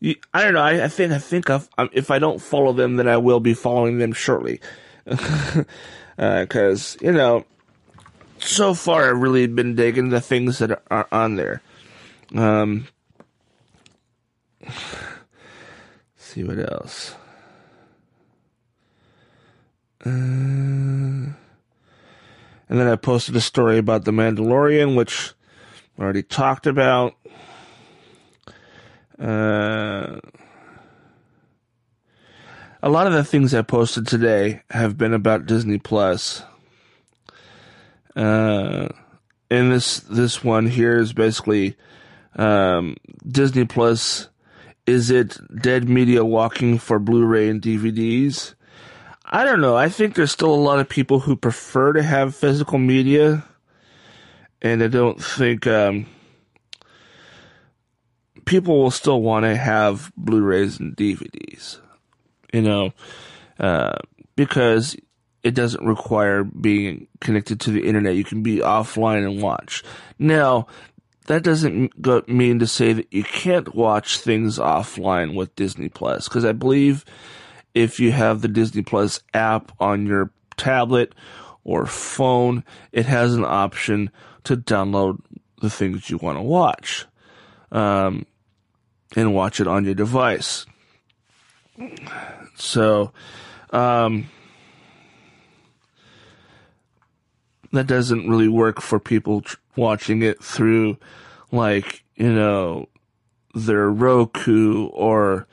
You, 0.01 0.15
I 0.34 0.43
don't 0.43 0.55
know. 0.55 0.62
I, 0.62 0.86
I 0.86 0.88
think 0.88 1.12
I 1.13 1.20
think 1.20 1.46
if 1.93 2.10
I 2.10 2.17
don't 2.17 2.41
follow 2.41 2.74
them, 2.74 2.96
then 2.96 3.08
I 3.08 3.17
will 3.17 3.39
be 3.39 3.53
following 3.53 4.00
them 4.00 4.13
shortly, 4.13 4.60
because 5.05 5.65
uh, 6.17 7.05
you 7.05 7.12
know, 7.12 7.46
so 8.39 8.74
far 8.74 9.12
I've 9.12 9.22
really 9.22 9.46
been 9.46 9.75
digging 9.75 10.10
the 10.10 10.20
things 10.20 10.58
that 10.58 10.72
are, 10.72 10.81
are 10.89 11.08
on 11.12 11.36
there. 11.36 11.62
Um, 12.36 12.88
see 16.17 16.43
what 16.43 16.58
else. 16.58 17.13
Uh, 20.03 20.10
and 20.10 21.36
then 22.67 22.88
I 22.88 22.96
posted 22.96 23.36
a 23.36 23.41
story 23.41 23.77
about 23.77 24.05
the 24.05 24.12
Mandalorian, 24.12 24.96
which 24.96 25.34
I 26.00 26.01
already 26.01 26.24
talked 26.24 26.65
about. 26.65 27.13
Uh, 29.22 30.20
a 32.82 32.90
lot 32.90 33.08
of 33.08 33.13
the 33.13 33.24
things 33.24 33.54
I 33.54 33.62
posted 33.62 34.08
today 34.08 34.63
have 34.72 34.98
been 34.98 35.13
about 35.13 35.46
Disney 35.46 35.78
Plus. 35.78 36.44
Uh, 38.16 38.90
and 39.50 39.72
this 39.72 40.00
this 40.00 40.44
one 40.44 40.66
here 40.66 40.98
is 40.98 41.13
basically 41.13 41.75
um, 42.36 42.98
Disney 43.28 43.66
Plus. 43.66 44.28
Is 44.88 45.12
it 45.12 45.38
dead 45.62 45.88
media 45.88 46.25
walking 46.25 46.80
for 46.80 46.98
Blu-ray 46.98 47.50
and 47.50 47.62
DVDs? 47.62 48.56
I 49.24 49.46
don't 49.46 49.62
know. 49.62 49.78
I 49.78 49.90
think 49.90 50.16
there's 50.16 50.32
still 50.32 50.54
a 50.54 50.56
lot 50.56 50.80
of 50.80 50.90
people 50.90 51.20
who 51.20 51.36
prefer 51.36 51.94
to 51.94 52.01
have 52.01 52.36
physical 52.36 52.80
media 52.80 53.46
and 54.62 54.84
I 54.84 54.88
don't 54.88 55.22
think 55.22 55.66
um, 55.68 56.06
people 58.51 58.84
will 58.84 58.91
still 58.91 59.22
want 59.22 59.46
to 59.46 59.55
have 59.55 60.12
Blu-rays 60.17 60.77
and 60.77 60.93
DVDs, 60.93 61.77
you 62.51 62.62
know, 62.62 62.91
uh, 63.62 63.98
because 64.36 64.98
it 65.41 65.55
doesn't 65.55 65.86
require 65.86 66.43
being 66.43 67.08
connected 67.22 67.62
to 67.62 67.72
the 67.72 67.88
internet. 67.88 68.15
You 68.15 68.25
can 68.25 68.43
be 68.43 68.58
offline 68.58 69.25
and 69.25 69.41
watch. 69.41 69.86
Now, 70.20 70.67
that 71.27 71.43
doesn't 71.43 72.01
go, 72.01 72.24
mean 72.27 72.60
to 72.60 72.67
say 72.67 72.91
that 72.91 73.08
you 73.13 73.24
can't 73.24 73.74
watch 73.74 74.17
things 74.17 74.60
offline 74.60 75.34
with 75.34 75.55
Disney 75.55 75.88
Plus, 75.88 76.27
because 76.27 76.43
I 76.43 76.51
believe 76.51 77.05
if 77.74 78.01
you 78.01 78.12
have 78.12 78.41
the 78.41 78.50
Disney 78.50 78.81
Plus 78.81 79.22
app 79.34 79.72
on 79.79 80.05
your 80.05 80.29
tablet 80.58 81.15
or 81.63 81.86
phone, 81.86 82.65
it 82.91 83.05
has 83.05 83.34
an 83.34 83.46
option 83.46 84.12
to 84.43 84.58
download 84.58 85.22
the 85.62 85.70
things 85.70 86.10
you 86.10 86.17
want 86.17 86.38
to 86.38 86.43
watch 86.43 87.05
um, 87.72 88.25
and 89.15 89.34
watch 89.34 89.60
it 89.60 89.68
on 89.68 89.86
your 89.86 89.94
device. 89.94 90.65
So, 92.56 93.12
um, 93.72 94.30
that 97.72 97.88
doesn't 97.88 98.30
really 98.30 98.48
work 98.48 98.82
for 98.82 99.00
people 99.00 99.41
tr- 99.41 99.58
watching 99.75 100.22
it 100.22 100.44
through, 100.44 100.98
like, 101.51 102.03
you 102.15 102.32
know, 102.32 102.88
their 103.56 103.89
Roku 103.89 104.88
or, 104.88 105.48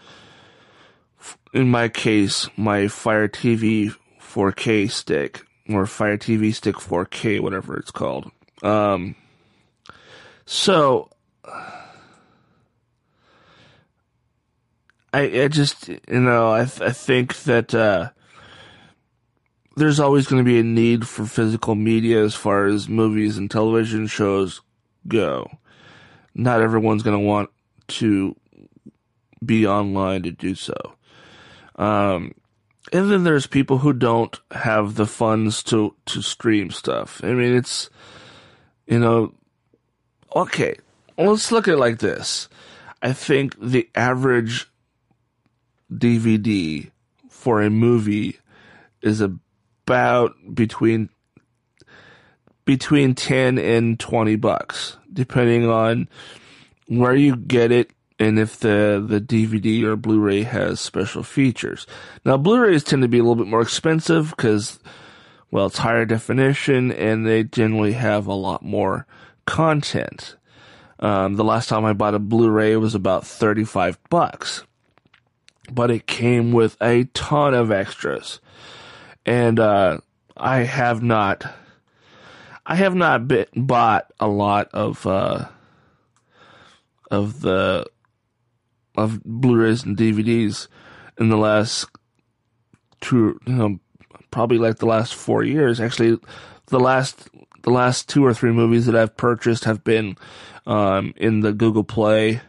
in 1.52 1.70
my 1.70 1.88
case, 1.88 2.48
my 2.56 2.88
Fire 2.88 3.28
TV 3.28 3.94
4K 4.20 4.90
stick 4.90 5.42
or 5.68 5.86
Fire 5.86 6.16
TV 6.16 6.54
Stick 6.54 6.76
4K, 6.76 7.40
whatever 7.40 7.76
it's 7.76 7.90
called. 7.90 8.30
Um, 8.62 9.14
so 10.46 11.10
I, 15.12 15.42
I 15.42 15.48
just, 15.48 15.88
you 15.88 16.00
know, 16.08 16.50
I, 16.50 16.60
I 16.60 16.92
think 16.92 17.36
that, 17.44 17.74
uh, 17.74 18.10
there's 19.76 20.00
always 20.00 20.26
going 20.26 20.44
to 20.44 20.48
be 20.48 20.58
a 20.58 20.64
need 20.64 21.06
for 21.06 21.24
physical 21.24 21.74
media 21.74 22.22
as 22.22 22.34
far 22.34 22.66
as 22.66 22.88
movies 22.88 23.38
and 23.38 23.50
television 23.50 24.06
shows 24.08 24.60
go. 25.06 25.48
Not 26.34 26.60
everyone's 26.60 27.02
going 27.02 27.16
to 27.16 27.24
want 27.24 27.50
to 27.88 28.36
be 29.44 29.66
online 29.66 30.24
to 30.24 30.32
do 30.32 30.54
so. 30.54 30.74
Um, 31.76 32.34
and 32.92 33.10
then 33.10 33.24
there's 33.24 33.46
people 33.46 33.78
who 33.78 33.92
don't 33.92 34.38
have 34.50 34.94
the 34.94 35.06
funds 35.06 35.62
to 35.64 35.94
to 36.06 36.22
stream 36.22 36.70
stuff. 36.70 37.20
I 37.22 37.32
mean, 37.32 37.54
it's 37.54 37.90
you 38.86 38.98
know, 38.98 39.34
okay. 40.34 40.76
Let's 41.16 41.52
look 41.52 41.68
at 41.68 41.74
it 41.74 41.78
like 41.78 41.98
this. 41.98 42.48
I 43.02 43.12
think 43.12 43.54
the 43.60 43.88
average 43.94 44.68
DVD 45.92 46.90
for 47.28 47.62
a 47.62 47.70
movie 47.70 48.38
is 49.02 49.20
about 49.20 50.34
between 50.54 51.08
between 52.64 53.14
10 53.14 53.58
and 53.58 53.98
20 53.98 54.36
bucks 54.36 54.98
depending 55.12 55.68
on 55.68 56.08
where 56.86 57.14
you 57.14 57.36
get 57.36 57.72
it 57.72 57.90
and 58.18 58.38
if 58.38 58.58
the, 58.58 59.04
the 59.06 59.20
DVD 59.20 59.84
or 59.84 59.96
Blu-ray 59.96 60.42
has 60.42 60.80
special 60.80 61.22
features. 61.22 61.86
Now, 62.24 62.36
Blu-rays 62.36 62.82
tend 62.82 63.02
to 63.02 63.08
be 63.08 63.18
a 63.18 63.22
little 63.22 63.36
bit 63.36 63.46
more 63.46 63.62
expensive 63.62 64.30
because, 64.30 64.80
well, 65.50 65.66
it's 65.66 65.78
higher 65.78 66.04
definition 66.04 66.90
and 66.90 67.26
they 67.26 67.44
generally 67.44 67.92
have 67.92 68.26
a 68.26 68.34
lot 68.34 68.64
more 68.64 69.06
content. 69.46 70.36
Um, 70.98 71.36
the 71.36 71.44
last 71.44 71.68
time 71.68 71.84
I 71.84 71.92
bought 71.92 72.14
a 72.14 72.18
Blu-ray 72.18 72.76
was 72.76 72.96
about 72.96 73.24
35 73.24 73.98
bucks, 74.10 74.64
but 75.70 75.90
it 75.90 76.06
came 76.06 76.52
with 76.52 76.76
a 76.80 77.04
ton 77.14 77.54
of 77.54 77.70
extras. 77.70 78.40
And, 79.26 79.58
uh, 79.58 79.98
I 80.36 80.58
have 80.58 81.02
not, 81.02 81.44
I 82.64 82.76
have 82.76 82.94
not 82.94 83.28
bit, 83.28 83.50
bought 83.54 84.12
a 84.20 84.28
lot 84.28 84.68
of, 84.72 85.06
uh, 85.06 85.48
of 87.10 87.40
the 87.40 87.86
of 88.96 89.22
Blu-rays 89.24 89.84
and 89.84 89.96
DVDs 89.96 90.66
in 91.18 91.28
the 91.28 91.36
last 91.36 91.86
two, 93.00 93.38
you 93.46 93.52
know, 93.52 93.78
probably 94.30 94.58
like 94.58 94.78
the 94.78 94.86
last 94.86 95.14
four 95.14 95.42
years. 95.44 95.80
Actually, 95.80 96.18
the 96.66 96.80
last 96.80 97.28
the 97.62 97.70
last 97.70 98.08
two 98.08 98.24
or 98.24 98.34
three 98.34 98.52
movies 98.52 98.86
that 98.86 98.96
I've 98.96 99.16
purchased 99.16 99.64
have 99.64 99.84
been 99.84 100.16
um, 100.66 101.14
in 101.16 101.40
the 101.40 101.52
Google 101.52 101.84
Play 101.84 102.40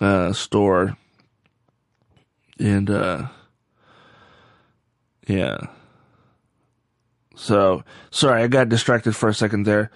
uh, 0.00 0.32
store, 0.32 0.96
and 2.58 2.90
uh, 2.90 3.28
yeah. 5.26 5.58
So 7.36 7.84
sorry, 8.10 8.42
I 8.42 8.46
got 8.46 8.68
distracted 8.68 9.14
for 9.14 9.28
a 9.28 9.34
second 9.34 9.64
there, 9.64 9.90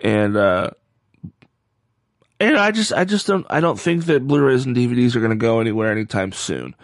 and 0.00 0.36
uh, 0.36 0.70
and 2.40 2.56
I 2.56 2.72
just, 2.72 2.92
I 2.92 3.04
just 3.04 3.26
don't, 3.26 3.46
I 3.48 3.60
don't 3.60 3.78
think 3.78 4.06
that 4.06 4.26
Blu-rays 4.26 4.66
and 4.66 4.76
DVDs 4.76 5.14
are 5.14 5.20
going 5.20 5.30
to 5.30 5.36
go 5.36 5.60
anywhere 5.60 5.90
anytime 5.90 6.32
soon. 6.32 6.74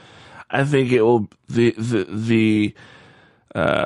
I 0.49 0.65
think 0.65 0.93
it 0.93 1.03
will, 1.03 1.29
the, 1.49 1.73
the, 1.73 2.05
the, 2.05 2.75
uh, 3.55 3.85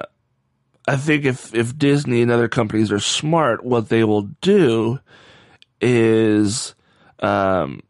I 0.87 0.97
think 0.97 1.25
if, 1.25 1.55
if 1.55 1.77
Disney 1.77 2.23
and 2.23 2.31
other 2.31 2.49
companies 2.49 2.93
are 2.93 3.01
smart, 3.01 3.65
what 3.65 3.89
they 3.89 4.05
will 4.05 4.29
do 4.41 5.01
is, 5.81 6.75
um, 7.21 7.81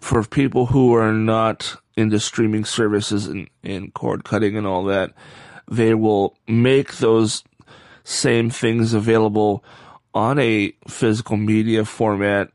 for 0.00 0.22
people 0.22 0.66
who 0.66 0.94
are 0.94 1.12
not 1.12 1.76
into 1.98 2.20
streaming 2.20 2.64
services 2.64 3.26
and, 3.26 3.50
and 3.64 3.92
cord 3.92 4.24
cutting 4.24 4.56
and 4.56 4.66
all 4.66 4.84
that, 4.84 5.12
they 5.68 5.94
will 5.94 6.36
make 6.46 6.98
those 6.98 7.42
same 8.04 8.48
things 8.48 8.94
available 8.94 9.64
on 10.14 10.38
a 10.38 10.72
physical 10.86 11.36
media 11.36 11.84
format 11.84 12.50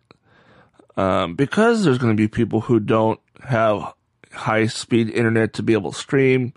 um, 0.95 1.35
because 1.35 1.83
there's 1.83 1.97
going 1.97 2.15
to 2.15 2.21
be 2.21 2.27
people 2.27 2.61
who 2.61 2.79
don't 2.79 3.19
have 3.43 3.93
high 4.31 4.65
speed 4.65 5.09
internet 5.09 5.53
to 5.53 5.63
be 5.63 5.73
able 5.73 5.91
to 5.91 5.99
stream. 5.99 6.53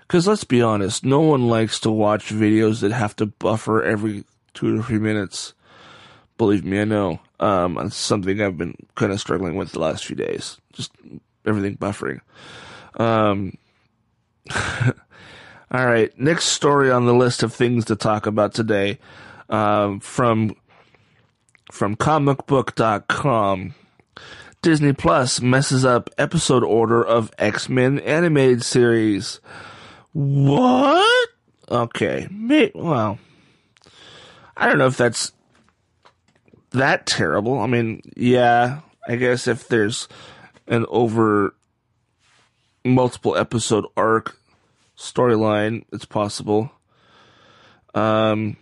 Because 0.00 0.26
let's 0.26 0.44
be 0.44 0.62
honest, 0.62 1.04
no 1.04 1.20
one 1.20 1.48
likes 1.48 1.80
to 1.80 1.90
watch 1.90 2.30
videos 2.30 2.80
that 2.80 2.92
have 2.92 3.14
to 3.16 3.26
buffer 3.26 3.82
every 3.82 4.24
two 4.54 4.76
to 4.76 4.82
three 4.82 4.98
minutes. 4.98 5.52
Believe 6.38 6.64
me, 6.64 6.80
I 6.80 6.84
know. 6.84 7.20
Um, 7.40 7.76
it's 7.78 7.96
something 7.96 8.40
I've 8.40 8.56
been 8.56 8.76
kind 8.94 9.12
of 9.12 9.20
struggling 9.20 9.56
with 9.56 9.72
the 9.72 9.80
last 9.80 10.06
few 10.06 10.16
days. 10.16 10.58
Just 10.72 10.92
everything 11.46 11.76
buffering. 11.76 12.20
Um, 12.98 13.56
all 15.70 15.86
right, 15.86 16.18
next 16.18 16.46
story 16.46 16.90
on 16.90 17.06
the 17.06 17.14
list 17.14 17.42
of 17.42 17.52
things 17.52 17.84
to 17.86 17.96
talk 17.96 18.26
about 18.26 18.54
today, 18.54 18.98
um, 19.48 20.00
from 20.00 20.56
from 21.70 21.96
comicbook.com. 21.96 23.74
Disney 24.62 24.92
Plus 24.92 25.40
messes 25.40 25.84
up 25.84 26.10
episode 26.18 26.64
order 26.64 27.04
of 27.04 27.30
X 27.38 27.68
Men 27.68 27.98
animated 28.00 28.64
series. 28.64 29.40
What? 30.12 31.28
Okay. 31.70 32.26
Well, 32.74 33.18
I 34.56 34.66
don't 34.66 34.78
know 34.78 34.86
if 34.86 34.96
that's 34.96 35.32
that 36.70 37.06
terrible. 37.06 37.58
I 37.58 37.66
mean, 37.66 38.02
yeah, 38.16 38.80
I 39.06 39.16
guess 39.16 39.46
if 39.46 39.68
there's 39.68 40.08
an 40.66 40.86
over 40.88 41.54
multiple 42.84 43.36
episode 43.36 43.84
arc 43.96 44.38
storyline, 44.96 45.84
it's 45.92 46.04
possible. 46.04 46.70
Um, 47.94 48.56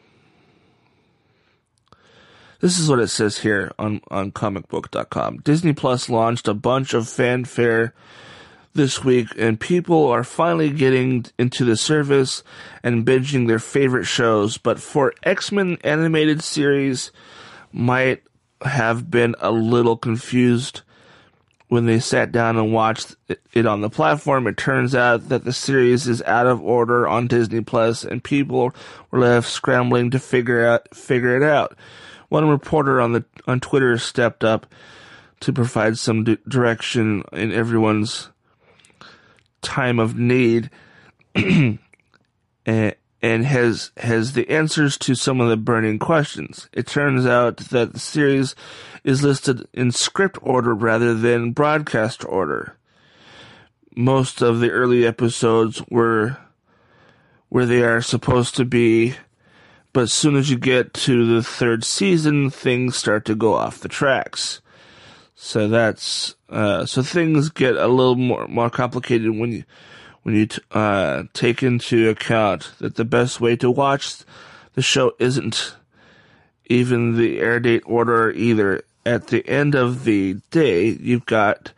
this 2.61 2.79
is 2.79 2.88
what 2.88 3.01
it 3.01 3.09
says 3.09 3.38
here 3.38 3.73
on, 3.79 4.01
on 4.09 4.33
comicbook.com. 4.33 5.38
Disney 5.38 5.73
Plus 5.73 6.09
launched 6.09 6.49
a 6.49 6.55
bunch 6.55 6.95
of 6.95 7.09
fanfare 7.09 7.95
this 8.75 9.05
week, 9.05 9.29
and 9.38 9.61
people 9.61 10.07
are 10.09 10.25
finally 10.25 10.71
getting 10.71 11.27
into 11.38 11.64
the 11.64 11.77
service 11.77 12.43
and 12.83 13.07
binging 13.07 13.47
their 13.47 13.59
favorite 13.59 14.05
shows. 14.05 14.59
But 14.59 14.81
for 14.81 15.14
X 15.23 15.53
Men 15.53 15.79
animated 15.85 16.43
series, 16.43 17.12
might 17.73 18.23
have 18.62 19.11
been 19.11 19.35
a 19.40 19.51
little 19.51 19.97
confused 19.97 20.83
when 21.74 21.87
they 21.87 21.98
sat 21.98 22.30
down 22.30 22.56
and 22.56 22.72
watched 22.72 23.16
it 23.52 23.66
on 23.66 23.80
the 23.80 23.90
platform. 23.90 24.46
It 24.46 24.56
turns 24.56 24.94
out 24.94 25.28
that 25.28 25.44
the 25.44 25.52
series 25.52 26.06
is 26.06 26.22
out 26.22 26.46
of 26.46 26.62
order 26.62 27.08
on 27.08 27.26
Disney 27.26 27.62
Plus, 27.62 28.04
and 28.04 28.22
people 28.22 28.72
were 29.10 29.18
left 29.18 29.50
scrambling 29.50 30.12
to 30.12 30.20
figure 30.20 30.64
out 30.64 30.94
figure 30.94 31.37
it 31.37 31.42
out. 31.42 31.76
One 32.28 32.48
reporter 32.48 33.00
on 33.00 33.10
the 33.10 33.24
on 33.48 33.58
Twitter 33.58 33.98
stepped 33.98 34.44
up 34.44 34.72
to 35.40 35.52
provide 35.52 35.98
some 35.98 36.22
d- 36.22 36.38
direction 36.46 37.24
in 37.32 37.50
everyone's 37.50 38.30
time 39.60 39.98
of 39.98 40.16
need, 40.16 40.70
and, 41.34 41.78
and 43.24 43.46
has 43.46 43.90
has 43.96 44.34
the 44.34 44.50
answers 44.50 44.98
to 44.98 45.14
some 45.14 45.40
of 45.40 45.48
the 45.48 45.56
burning 45.56 45.98
questions. 45.98 46.68
It 46.74 46.87
turns 46.87 47.24
out 47.24 47.56
that 47.56 47.94
the 47.94 47.98
series 47.98 48.54
is 49.02 49.22
listed 49.22 49.66
in 49.72 49.92
script 49.92 50.37
order 50.42 50.74
rather 50.74 51.14
than 51.14 51.52
broadcast 51.52 52.22
order. 52.26 52.76
Most 53.96 54.42
of 54.42 54.60
the 54.60 54.70
early 54.70 55.06
episodes 55.06 55.82
were 55.88 56.37
where 57.48 57.64
they 57.64 57.82
are 57.82 58.02
supposed 58.02 58.56
to 58.56 58.66
be 58.66 59.14
but 59.94 60.02
as 60.02 60.12
soon 60.12 60.37
as 60.37 60.50
you 60.50 60.58
get 60.58 60.92
to 60.92 61.24
the 61.24 61.42
third 61.42 61.82
season, 61.82 62.50
things 62.50 62.96
start 62.96 63.24
to 63.26 63.34
go 63.34 63.54
off 63.54 63.78
the 63.78 63.88
tracks. 63.88 64.60
So 65.34 65.68
that's 65.68 66.34
uh, 66.50 66.84
so 66.84 67.02
things 67.02 67.48
get 67.48 67.76
a 67.76 67.88
little 67.88 68.16
more 68.16 68.46
more 68.48 68.68
complicated 68.68 69.30
when 69.30 69.52
you 69.52 69.64
when 70.24 70.34
you 70.34 70.46
t- 70.46 70.62
uh, 70.72 71.24
take 71.32 71.62
into 71.62 72.08
account 72.08 72.72
that 72.78 72.96
the 72.96 73.04
best 73.04 73.40
way 73.40 73.54
to 73.56 73.70
watch 73.70 74.16
the 74.74 74.82
show 74.82 75.12
isn't 75.18 75.76
even 76.66 77.16
the 77.16 77.38
air 77.38 77.60
date 77.60 77.82
order 77.87 78.30
either. 78.32 78.82
At 79.06 79.26
the 79.26 79.46
end 79.46 79.74
of 79.74 80.04
the 80.04 80.38
day, 80.50 80.87
you've 80.88 81.26
got 81.26 81.72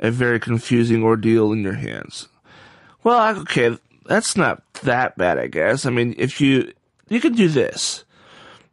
a 0.00 0.10
very 0.10 0.40
confusing 0.40 1.02
ordeal 1.04 1.52
in 1.52 1.62
your 1.62 1.74
hands. 1.74 2.28
Well, 3.02 3.38
okay, 3.40 3.76
that's 4.06 4.34
not 4.34 4.62
that 4.82 5.16
bad, 5.18 5.38
I 5.38 5.46
guess. 5.46 5.84
I 5.84 5.90
mean, 5.90 6.14
if 6.16 6.40
you 6.40 6.72
you 7.10 7.20
can 7.20 7.34
do 7.34 7.48
this. 7.48 8.04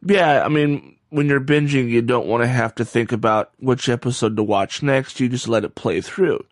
Yeah, 0.04 0.43
I 0.45 0.47
mean, 0.47 0.95
when 1.10 1.28
you're 1.28 1.41
binging, 1.41 1.89
you 1.89 2.02
don't 2.02 2.28
want 2.28 2.43
to 2.43 2.47
have 2.47 2.74
to 2.76 2.86
think 2.86 3.12
about 3.12 3.52
which 3.60 3.89
episode 3.89 4.38
to 4.38 4.43
watch 4.43 4.82
next. 4.82 5.19
You 5.19 5.28
just 5.28 5.50
let 5.50 5.65
it 5.65 5.76
play 5.76 6.00
through. 6.00 6.45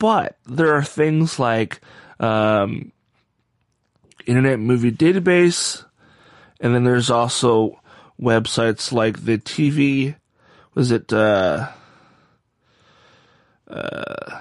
But 0.00 0.36
there 0.46 0.74
are 0.74 0.82
things 0.82 1.38
like 1.38 1.80
um, 2.18 2.90
Internet 4.26 4.58
Movie 4.58 4.90
Database, 4.90 5.84
and 6.60 6.74
then 6.74 6.82
there's 6.82 7.10
also 7.10 7.80
websites 8.20 8.90
like 8.90 9.24
the 9.24 9.38
TV. 9.38 10.16
Was 10.74 10.90
it 10.90 11.12
uh, 11.12 11.68
uh, 13.68 14.40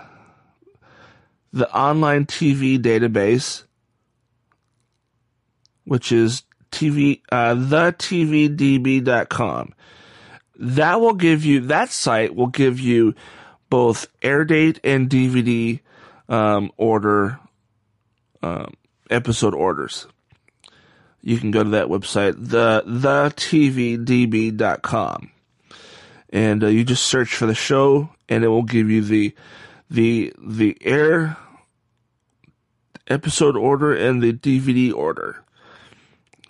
the 1.54 1.72
online 1.72 2.26
TV 2.26 2.80
database? 2.80 3.66
which 5.90 6.12
is 6.12 6.44
TV, 6.72 7.22
uh, 7.32 7.56
thetvdb.com. 7.56 8.64
That 10.56 11.02
will 11.02 11.16
give 11.16 11.44
you, 11.44 11.62
that 11.62 11.90
site 11.90 12.36
will 12.36 12.46
give 12.48 12.80
you 12.80 13.16
both 13.70 14.08
air 14.22 14.46
date 14.46 14.80
and 14.84 15.10
DVD 15.10 15.80
um, 16.28 16.72
order 16.78 17.40
um, 18.42 18.74
episode 19.10 19.54
orders. 19.54 20.08
You 21.22 21.38
can 21.38 21.52
go 21.52 21.64
to 21.64 21.70
that 21.72 21.88
website, 21.88 22.36
the 22.38 22.82
thetvdb.com, 22.88 24.12
and 26.30 26.64
uh, 26.64 26.68
you 26.68 26.86
just 26.86 27.06
search 27.08 27.36
for 27.36 27.46
the 27.46 27.54
show, 27.56 28.10
and 28.30 28.44
it 28.44 28.48
will 28.48 28.64
give 28.64 28.90
you 28.90 29.02
the 29.02 29.36
the 29.90 30.34
the 30.42 30.78
air 30.82 31.36
episode 33.08 33.58
order 33.58 33.94
and 33.94 34.22
the 34.22 34.32
DVD 34.32 34.94
order. 34.94 35.44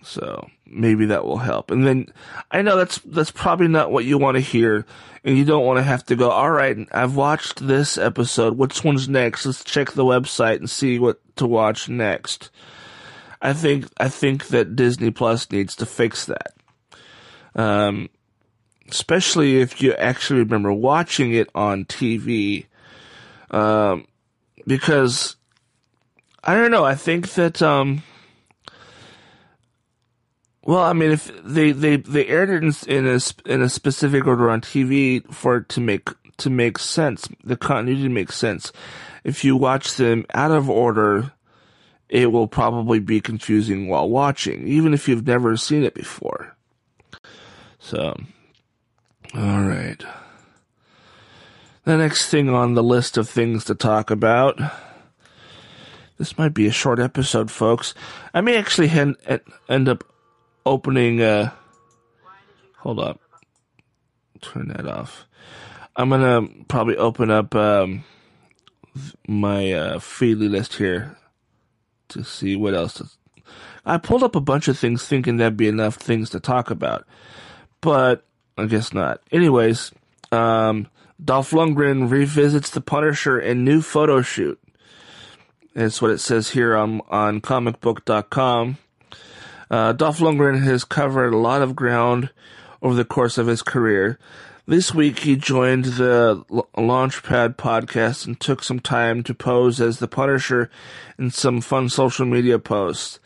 So 0.04 0.50
maybe 0.70 1.08
that 1.08 1.26
will 1.26 1.38
help. 1.38 1.72
And 1.72 1.86
then 1.86 2.08
I 2.52 2.62
know 2.62 2.78
that's 2.78 3.00
that's 3.00 3.32
probably 3.32 3.68
not 3.68 3.92
what 3.92 4.06
you 4.06 4.18
want 4.18 4.36
to 4.36 4.42
hear, 4.42 4.86
and 5.24 5.38
you 5.38 5.46
don't 5.46 5.66
want 5.66 5.78
to 5.78 5.84
have 5.84 6.06
to 6.06 6.16
go. 6.16 6.30
All 6.30 6.52
right, 6.52 6.78
I've 6.92 7.16
watched 7.16 7.66
this 7.66 7.98
episode. 7.98 8.58
Which 8.58 8.84
one's 8.84 9.10
next? 9.10 9.46
Let's 9.46 9.64
check 9.64 9.92
the 9.92 10.06
website 10.06 10.58
and 10.58 10.70
see 10.70 11.00
what 11.00 11.20
to 11.38 11.48
watch 11.48 11.90
next. 11.90 12.50
I 13.42 13.54
think 13.54 13.88
I 13.98 14.10
think 14.10 14.48
that 14.48 14.76
Disney 14.76 15.12
Plus 15.12 15.50
needs 15.52 15.76
to 15.78 15.86
fix 15.86 16.26
that. 16.26 16.54
Um, 17.56 18.10
especially 18.90 19.62
if 19.62 19.82
you 19.82 19.94
actually 19.94 20.40
remember 20.40 20.74
watching 20.74 21.34
it 21.34 21.50
on 21.56 21.86
TV. 21.86 22.66
Um, 23.52 24.06
because 24.68 25.36
I 26.44 26.56
don't 26.56 26.72
know. 26.72 26.86
I 26.86 26.96
think 26.96 27.30
that 27.34 27.62
um, 27.62 28.04
well, 30.70 30.84
I 30.84 30.94
mean, 30.94 31.10
if 31.10 31.32
they 31.44 31.72
they 31.72 31.96
they 31.96 32.28
aired 32.28 32.52
it 32.52 32.64
in, 32.64 32.74
in 32.88 33.08
a 33.08 33.20
in 33.52 33.64
a 33.64 33.70
specific 33.70 34.28
order 34.28 34.52
on 34.52 34.62
TV 34.62 35.26
for 35.34 35.58
it 35.58 35.70
to 35.70 35.82
make 35.82 36.10
to 36.38 36.52
make 36.52 36.78
sense, 36.78 37.28
the 37.44 37.58
continuity 37.58 38.08
makes 38.08 38.36
sense. 38.36 38.72
If 39.24 39.44
you 39.44 39.58
watch 39.58 39.96
them 39.96 40.28
out 40.36 40.52
of 40.52 40.70
order, 40.70 41.32
it 42.08 42.32
will 42.32 42.46
probably 42.46 43.00
be 43.00 43.20
confusing 43.20 43.88
while 43.88 44.08
watching, 44.08 44.68
even 44.68 44.94
if 44.94 45.08
you've 45.08 45.26
never 45.26 45.58
seen 45.58 45.84
it 45.84 45.96
before. 45.96 46.56
So, 47.80 48.16
all 49.34 49.64
right. 49.64 50.04
The 51.86 51.98
next 51.98 52.30
thing 52.30 52.48
on 52.48 52.76
the 52.76 52.84
list 52.84 53.18
of 53.18 53.28
things 53.28 53.66
to 53.66 53.74
talk 53.74 54.12
about. 54.12 54.60
This 56.20 56.38
might 56.38 56.54
be 56.54 56.68
a 56.68 56.72
short 56.72 57.00
episode, 57.00 57.50
folks. 57.50 57.96
I 58.36 58.42
may 58.42 58.56
actually 58.56 58.90
end, 58.90 59.16
end 59.68 59.90
up 59.90 60.04
opening. 60.66 61.22
Uh, 61.22 61.52
hold 62.78 63.00
up. 63.00 63.20
Turn 64.42 64.70
that 64.70 64.88
off. 64.88 65.26
I'm 65.96 66.10
gonna 66.10 66.48
probably 66.68 66.96
open 66.96 67.30
up 67.30 67.54
um, 67.56 68.04
my 69.28 69.72
uh, 69.72 69.98
Feedly 70.00 70.50
list 70.50 70.76
here 70.76 71.18
to 72.10 72.24
see 72.24 72.56
what 72.56 72.74
else. 72.74 72.96
To... 72.96 73.06
I 73.86 73.98
pulled 73.98 74.24
up 74.24 74.36
a 74.36 74.42
bunch 74.42 74.68
of 74.68 74.78
things 74.78 75.06
thinking 75.06 75.38
that'd 75.38 75.58
be 75.58 75.68
enough 75.68 75.96
things 75.96 76.30
to 76.32 76.40
talk 76.40 76.70
about, 76.70 77.06
but 77.82 78.26
I 78.58 78.66
guess 78.66 78.94
not. 78.94 79.22
Anyways, 79.32 79.92
um, 80.32 80.88
Dolph 81.24 81.52
Lundgren 81.52 82.10
revisits 82.10 82.70
the 82.70 82.82
Punisher 82.82 83.40
in 83.40 83.66
new 83.66 83.82
photo 83.82 84.22
shoot. 84.22 84.60
That's 85.74 86.02
what 86.02 86.12
it 86.12 86.20
says 86.20 86.52
here 86.52 86.76
on 86.76 87.02
on 87.10 87.42
comicbook.com. 87.42 88.78
Uh, 89.70 89.94
Dolph 89.94 90.18
Lundgren 90.18 90.64
has 90.64 90.84
covered 90.84 91.34
a 91.34 91.38
lot 91.38 91.62
of 91.62 91.76
ground 91.76 92.32
over 92.82 92.96
the 92.96 93.06
course 93.06 93.38
of 93.38 93.48
his 93.48 93.62
career. 93.62 94.18
This 94.66 94.94
week 94.94 95.20
he 95.20 95.36
joined 95.36 95.86
the 95.86 96.44
Launchpad 96.76 97.56
podcast 97.56 98.26
and 98.26 98.40
took 98.40 98.64
some 98.64 98.80
time 98.80 99.24
to 99.24 99.34
pose 99.34 99.80
as 99.80 100.00
the 100.00 100.08
Punisher 100.08 100.70
in 101.18 101.30
some 101.30 101.62
fun 101.62 101.90
social 101.90 102.26
media 102.26 102.58
posts. 102.58 103.20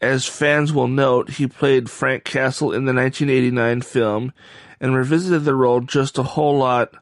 As 0.00 0.26
fans 0.26 0.72
will 0.72 0.88
note, 0.88 1.30
he 1.30 1.46
played 1.46 1.90
Frank 1.90 2.24
Castle 2.24 2.72
in 2.72 2.84
the 2.84 2.92
1989 2.92 3.82
film 3.82 4.32
and 4.80 4.94
revisited 4.94 5.44
the 5.44 5.54
role 5.54 5.80
just 5.80 6.18
a 6.18 6.22
whole 6.22 6.58
lot, 6.58 6.94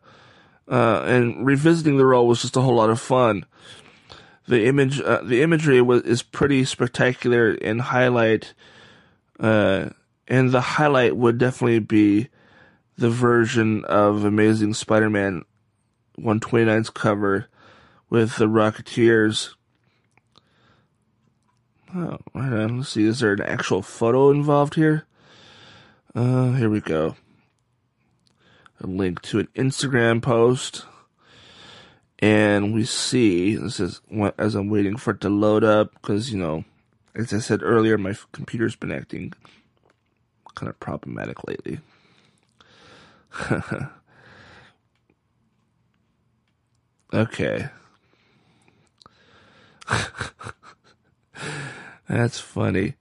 uh, 0.68 1.02
and 1.04 1.44
revisiting 1.44 1.96
the 1.96 2.06
role 2.06 2.28
was 2.28 2.42
just 2.42 2.56
a 2.56 2.60
whole 2.60 2.76
lot 2.76 2.90
of 2.90 3.00
fun 3.00 3.44
the 4.46 4.66
image 4.66 5.00
uh, 5.00 5.22
the 5.22 5.42
imagery 5.42 5.80
was 5.80 6.02
is 6.02 6.22
pretty 6.22 6.64
spectacular 6.64 7.52
in 7.52 7.78
highlight 7.78 8.54
uh, 9.38 9.90
and 10.28 10.50
the 10.50 10.60
highlight 10.60 11.16
would 11.16 11.38
definitely 11.38 11.78
be 11.78 12.28
the 12.96 13.10
version 13.10 13.84
of 13.86 14.24
Amazing 14.24 14.74
Spider-Man 14.74 15.42
129's 16.18 16.90
cover 16.90 17.48
with 18.08 18.36
the 18.36 18.46
Rocketeers. 18.46 19.54
Oh, 21.94 22.18
right 22.34 22.52
on. 22.52 22.78
Let's 22.78 22.90
see. 22.90 23.04
Is 23.04 23.20
there 23.20 23.32
an 23.32 23.42
actual 23.42 23.82
photo 23.82 24.30
involved 24.30 24.74
here? 24.74 25.06
Uh, 26.14 26.52
here 26.52 26.70
we 26.70 26.80
go. 26.80 27.16
A 28.80 28.86
link 28.86 29.22
to 29.22 29.40
an 29.40 29.48
Instagram 29.54 30.22
post 30.22 30.84
and 32.22 32.72
we 32.72 32.84
see 32.84 33.56
this 33.56 33.80
is 33.80 34.00
as 34.38 34.54
I'm 34.54 34.70
waiting 34.70 34.96
for 34.96 35.10
it 35.10 35.20
to 35.22 35.28
load 35.28 35.64
up 35.64 35.92
because 35.94 36.32
you 36.32 36.38
know, 36.38 36.64
as 37.16 37.32
I 37.34 37.40
said 37.40 37.62
earlier, 37.64 37.98
my 37.98 38.14
computer's 38.30 38.76
been 38.76 38.92
acting 38.92 39.32
kind 40.54 40.70
of 40.70 40.78
problematic 40.78 41.38
lately. 41.48 41.80
okay. 47.12 47.68
That's 52.08 52.38
funny. 52.38 52.94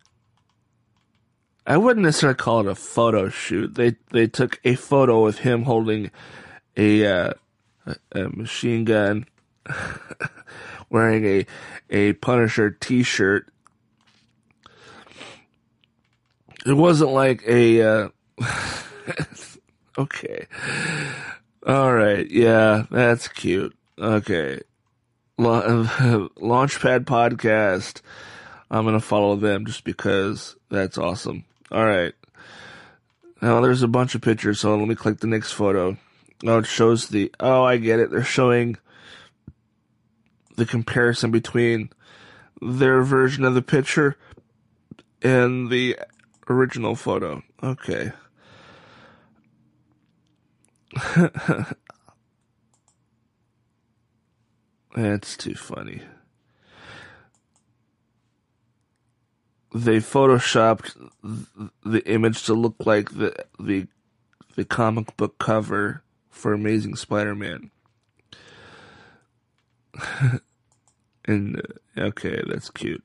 I 1.68 1.78
wouldn't 1.78 2.04
necessarily 2.04 2.38
call 2.38 2.62
it 2.62 2.66
a 2.66 2.74
photo 2.74 3.30
shoot. 3.30 3.76
They 3.76 3.98
they 4.10 4.26
took 4.26 4.60
a 4.64 4.74
photo 4.74 5.28
of 5.28 5.38
him 5.40 5.64
holding 5.64 6.10
a 6.76 7.06
uh, 7.06 7.34
a, 8.12 8.30
machine 8.30 8.86
gun, 8.86 9.26
wearing 10.90 11.26
a 11.26 11.46
a 11.90 12.14
Punisher 12.14 12.72
T-shirt. 12.72 13.48
It 16.66 16.74
wasn't 16.74 17.12
like 17.12 17.44
a. 17.48 17.82
Uh, 17.82 18.10
okay. 19.98 20.48
All 21.66 21.94
right. 21.94 22.30
Yeah, 22.30 22.86
that's 22.90 23.28
cute. 23.28 23.76
Okay. 24.00 24.62
Launchpad 25.40 27.06
podcast. 27.06 28.02
I'm 28.70 28.86
gonna 28.86 29.00
follow 29.00 29.36
them 29.36 29.66
just 29.66 29.84
because 29.84 30.56
that's 30.70 30.98
awesome. 30.98 31.46
All 31.72 31.86
right. 31.86 32.14
Now 33.42 33.60
there's 33.60 33.82
a 33.82 33.88
bunch 33.88 34.16
of 34.16 34.22
pictures, 34.22 34.60
so 34.60 34.76
let 34.76 34.88
me 34.88 34.96
click 34.96 35.20
the 35.20 35.28
next 35.28 35.52
photo. 35.52 35.98
Oh, 36.46 36.60
it 36.60 36.66
shows 36.66 37.10
the. 37.10 37.32
Oh, 37.40 37.64
I 37.64 37.78
get 37.78 38.00
it. 38.00 38.10
They're 38.12 38.24
showing 38.24 38.78
the 40.56 40.66
comparison 40.66 41.32
between 41.32 41.90
their 42.62 43.02
version 43.04 43.44
of 43.46 43.54
the 43.54 43.62
picture 43.62 44.18
and 45.22 45.70
the 45.70 45.98
original 46.50 46.96
photo. 46.96 47.44
Okay. 47.64 48.12
That's 54.96 55.38
too 55.38 55.56
funny. 55.56 56.02
They 59.74 60.00
photoshopped 60.00 60.98
the 61.86 62.06
image 62.06 62.44
to 62.44 62.54
look 62.54 62.76
like 62.86 63.12
the 63.12 63.34
the 63.58 63.88
the 64.56 64.66
comic 64.66 65.16
book 65.16 65.38
cover 65.38 66.04
for 66.32 66.54
Amazing 66.54 66.96
Spider-Man. 66.96 67.70
and 71.26 71.58
uh, 71.58 72.02
okay, 72.02 72.42
that's 72.48 72.70
cute. 72.70 73.04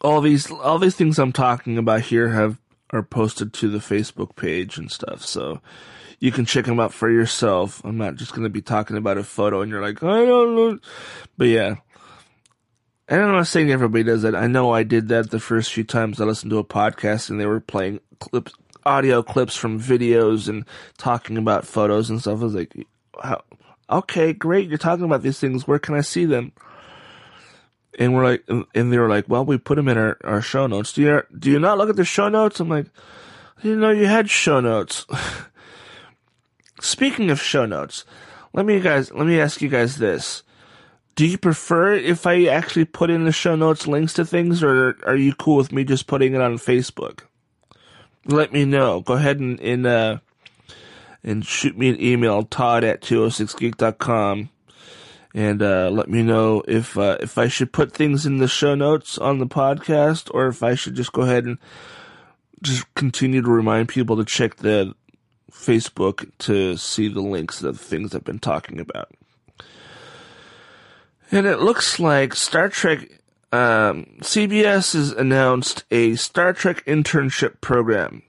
All 0.00 0.20
these 0.20 0.50
all 0.50 0.78
these 0.78 0.96
things 0.96 1.18
I'm 1.18 1.32
talking 1.32 1.78
about 1.78 2.02
here 2.02 2.28
have 2.30 2.58
are 2.90 3.02
posted 3.02 3.54
to 3.54 3.70
the 3.70 3.78
Facebook 3.78 4.36
page 4.36 4.76
and 4.76 4.90
stuff, 4.90 5.24
so 5.24 5.62
you 6.20 6.32
can 6.32 6.44
check 6.44 6.66
them 6.66 6.80
out 6.80 6.92
for 6.92 7.10
yourself. 7.10 7.82
I'm 7.84 7.96
not 7.96 8.16
just 8.16 8.34
to 8.34 8.48
be 8.48 8.62
talking 8.62 8.96
about 8.96 9.18
a 9.18 9.24
photo 9.24 9.62
and 9.62 9.70
you're 9.70 9.82
like, 9.82 10.02
I 10.02 10.24
don't 10.24 10.54
know, 10.54 10.78
but 11.36 11.48
yeah. 11.48 11.76
And 13.08 13.20
I'm 13.20 13.32
not 13.32 13.46
saying 13.46 13.70
everybody 13.70 14.04
does 14.04 14.22
that. 14.22 14.34
I 14.34 14.46
know 14.46 14.72
I 14.72 14.82
did 14.82 15.08
that 15.08 15.30
the 15.30 15.38
first 15.38 15.72
few 15.72 15.84
times 15.84 16.20
I 16.20 16.24
listened 16.24 16.50
to 16.50 16.58
a 16.58 16.64
podcast 16.64 17.28
and 17.28 17.38
they 17.38 17.44
were 17.44 17.60
playing 17.60 18.00
clips, 18.18 18.54
audio 18.86 19.22
clips 19.22 19.56
from 19.56 19.80
videos 19.80 20.48
and 20.48 20.64
talking 20.98 21.36
about 21.36 21.66
photos 21.66 22.10
and 22.10 22.20
stuff. 22.20 22.40
I 22.40 22.44
was 22.44 22.54
like, 22.54 22.74
okay, 23.90 24.32
great. 24.32 24.68
You're 24.68 24.78
talking 24.78 25.04
about 25.04 25.22
these 25.22 25.38
things. 25.38 25.66
Where 25.66 25.78
can 25.78 25.94
I 25.94 26.00
see 26.00 26.24
them? 26.24 26.52
And 27.98 28.14
we're 28.14 28.24
like, 28.24 28.44
and 28.48 28.92
they 28.92 28.98
were 28.98 29.08
like, 29.08 29.28
well, 29.28 29.44
we 29.44 29.56
put 29.56 29.76
them 29.76 29.88
in 29.88 29.96
our, 29.96 30.18
our 30.24 30.42
show 30.42 30.66
notes. 30.66 30.92
Do 30.92 31.02
you, 31.02 31.22
do 31.38 31.50
you 31.50 31.60
not 31.60 31.78
look 31.78 31.90
at 31.90 31.96
the 31.96 32.04
show 32.04 32.28
notes? 32.28 32.58
I'm 32.58 32.68
like, 32.68 32.86
I 33.58 33.62
didn't 33.62 33.80
know 33.80 33.90
you 33.90 34.06
had 34.06 34.28
show 34.28 34.60
notes. 34.60 35.06
Speaking 36.80 37.30
of 37.30 37.40
show 37.40 37.66
notes, 37.66 38.04
let 38.52 38.66
me 38.66 38.80
guys, 38.80 39.12
let 39.12 39.26
me 39.26 39.40
ask 39.40 39.62
you 39.62 39.68
guys 39.68 39.96
this. 39.96 40.42
Do 41.14 41.24
you 41.24 41.38
prefer 41.38 41.94
if 41.94 42.26
I 42.26 42.46
actually 42.46 42.86
put 42.86 43.10
in 43.10 43.24
the 43.24 43.32
show 43.32 43.54
notes 43.54 43.86
links 43.86 44.14
to 44.14 44.24
things, 44.24 44.64
or 44.64 44.98
are 45.06 45.14
you 45.14 45.32
cool 45.34 45.56
with 45.56 45.70
me 45.70 45.84
just 45.84 46.08
putting 46.08 46.34
it 46.34 46.40
on 46.40 46.54
Facebook? 46.54 47.20
Let 48.26 48.52
me 48.52 48.64
know. 48.64 49.00
Go 49.00 49.14
ahead 49.14 49.38
and, 49.38 49.60
and, 49.60 49.86
uh, 49.86 50.18
and 51.22 51.44
shoot 51.44 51.76
me 51.76 51.88
an 51.88 52.00
email, 52.00 52.42
todd 52.44 52.84
at 52.84 53.00
206geek.com 53.02 54.50
and 55.34 55.62
uh, 55.62 55.90
let 55.90 56.08
me 56.08 56.22
know 56.22 56.62
if 56.66 56.96
uh, 56.96 57.18
if 57.20 57.36
I 57.36 57.48
should 57.48 57.72
put 57.72 57.92
things 57.92 58.24
in 58.24 58.38
the 58.38 58.46
show 58.46 58.76
notes 58.76 59.18
on 59.18 59.38
the 59.38 59.46
podcast 59.46 60.30
or 60.32 60.46
if 60.46 60.62
I 60.62 60.76
should 60.76 60.94
just 60.94 61.12
go 61.12 61.22
ahead 61.22 61.44
and 61.44 61.58
just 62.62 62.92
continue 62.94 63.42
to 63.42 63.50
remind 63.50 63.88
people 63.88 64.16
to 64.16 64.24
check 64.24 64.56
the 64.56 64.94
Facebook 65.50 66.30
to 66.38 66.76
see 66.76 67.08
the 67.08 67.20
links 67.20 67.62
of 67.62 67.80
things 67.80 68.14
I've 68.14 68.24
been 68.24 68.38
talking 68.38 68.78
about. 68.78 69.10
And 71.32 71.46
it 71.46 71.58
looks 71.58 71.98
like 71.98 72.34
Star 72.34 72.68
Trek 72.68 73.20
um, 73.54 74.06
CBS 74.20 74.94
has 74.94 75.12
announced 75.12 75.84
a 75.92 76.16
Star 76.16 76.52
Trek 76.52 76.84
internship 76.86 77.60
program. 77.60 78.24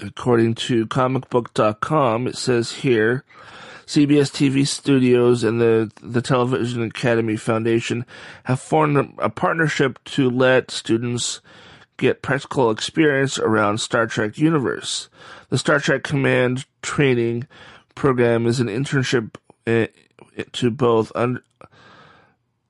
According 0.00 0.54
to 0.54 0.86
comicbook.com, 0.86 2.28
it 2.28 2.36
says 2.36 2.72
here 2.72 3.24
CBS 3.86 4.30
TV 4.30 4.64
Studios 4.64 5.42
and 5.42 5.60
the, 5.60 5.90
the 6.00 6.22
Television 6.22 6.84
Academy 6.84 7.34
Foundation 7.34 8.06
have 8.44 8.60
formed 8.60 9.14
a, 9.18 9.28
partnership 9.30 9.98
to 10.04 10.30
let 10.30 10.70
students 10.70 11.40
get 11.96 12.22
practical 12.22 12.70
experience 12.70 13.36
around 13.36 13.78
Star 13.78 14.06
Trek 14.06 14.38
universe. 14.38 15.08
The 15.48 15.58
Star 15.58 15.80
Trek 15.80 16.04
Command 16.04 16.66
training 16.82 17.48
program 17.96 18.46
is 18.46 18.60
an 18.60 18.68
internship 18.68 19.34
uh, 19.66 19.88
to 20.52 20.70
both 20.70 21.10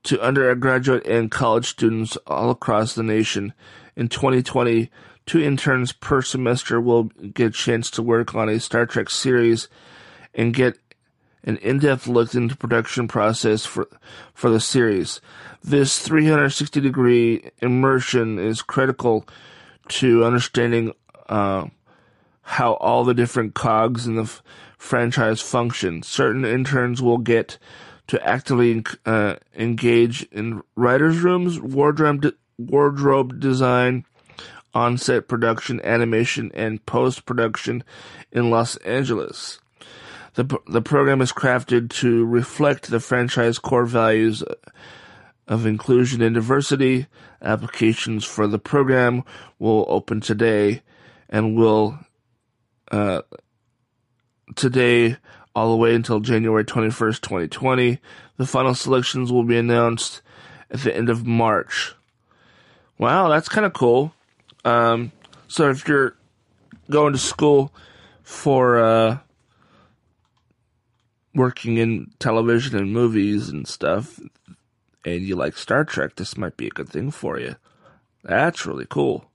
to 0.04 0.20
undergraduate 0.20 1.06
and 1.06 1.30
college 1.30 1.66
students 1.66 2.16
all 2.26 2.50
across 2.50 2.94
the 2.94 3.02
nation. 3.02 3.52
In 3.96 4.08
2020, 4.08 4.90
two 5.26 5.40
interns 5.40 5.92
per 5.92 6.22
semester 6.22 6.80
will 6.80 7.04
get 7.04 7.46
a 7.46 7.50
chance 7.50 7.90
to 7.92 8.02
work 8.02 8.34
on 8.34 8.48
a 8.48 8.60
Star 8.60 8.86
Trek 8.86 9.10
series 9.10 9.68
and 10.34 10.54
get 10.54 10.78
an 11.44 11.56
in-depth 11.58 12.06
look 12.06 12.34
into 12.34 12.56
production 12.56 13.06
process 13.06 13.66
for 13.66 13.88
for 14.32 14.50
the 14.50 14.60
series. 14.60 15.20
This 15.62 15.98
360 15.98 16.80
degree 16.80 17.50
immersion 17.60 18.38
is 18.38 18.62
critical 18.62 19.26
to 19.88 20.24
understanding 20.24 20.92
uh, 21.28 21.66
how 22.42 22.74
all 22.74 23.04
the 23.04 23.14
different 23.14 23.54
cogs 23.54 24.06
in 24.06 24.16
the 24.16 24.22
f- 24.22 24.42
franchise 24.78 25.40
function. 25.40 26.02
Certain 26.02 26.44
interns 26.44 27.00
will 27.00 27.18
get 27.18 27.58
to 28.06 28.26
actively 28.26 28.84
uh, 29.06 29.36
engage 29.56 30.24
in 30.24 30.62
writers' 30.76 31.20
rooms, 31.20 31.60
wardrobe 31.60 32.22
de- 32.22 32.34
wardrobe 32.58 33.40
design, 33.40 34.04
on-set 34.74 35.28
production, 35.28 35.80
animation, 35.82 36.50
and 36.54 36.84
post-production 36.84 37.82
in 38.32 38.50
Los 38.50 38.76
Angeles. 38.78 39.60
The, 40.34 40.58
the 40.68 40.82
program 40.82 41.20
is 41.20 41.32
crafted 41.32 41.90
to 42.00 42.24
reflect 42.24 42.90
the 42.90 43.00
franchise 43.00 43.58
core 43.58 43.86
values 43.86 44.42
of 45.46 45.64
inclusion 45.64 46.22
and 46.22 46.34
diversity. 46.34 47.06
Applications 47.40 48.24
for 48.24 48.46
the 48.46 48.58
program 48.58 49.22
will 49.58 49.84
open 49.88 50.20
today 50.20 50.82
and 51.28 51.56
will 51.56 51.98
uh, 52.90 53.22
today 54.56 55.16
all 55.54 55.70
the 55.70 55.76
way 55.76 55.94
until 55.94 56.20
January 56.20 56.64
21st, 56.64 57.20
2020. 57.20 57.98
The 58.36 58.46
final 58.46 58.74
selections 58.74 59.30
will 59.30 59.44
be 59.44 59.56
announced 59.56 60.20
at 60.70 60.80
the 60.80 60.94
end 60.94 61.08
of 61.08 61.26
March. 61.26 61.94
Wow, 62.98 63.28
that's 63.28 63.48
kind 63.48 63.64
of 63.64 63.72
cool. 63.72 64.12
Um, 64.64 65.12
so 65.48 65.70
if 65.70 65.86
you're 65.86 66.16
going 66.90 67.12
to 67.12 67.18
school 67.18 67.72
for 68.22 68.78
uh, 68.78 69.18
working 71.34 71.76
in 71.76 72.10
television 72.18 72.76
and 72.76 72.92
movies 72.92 73.48
and 73.48 73.66
stuff, 73.68 74.18
and 75.04 75.22
you 75.22 75.36
like 75.36 75.56
Star 75.56 75.84
Trek, 75.84 76.16
this 76.16 76.36
might 76.36 76.56
be 76.56 76.66
a 76.66 76.70
good 76.70 76.88
thing 76.88 77.10
for 77.10 77.38
you. 77.38 77.56
That's 78.22 78.64
really 78.64 78.86
cool. 78.88 79.26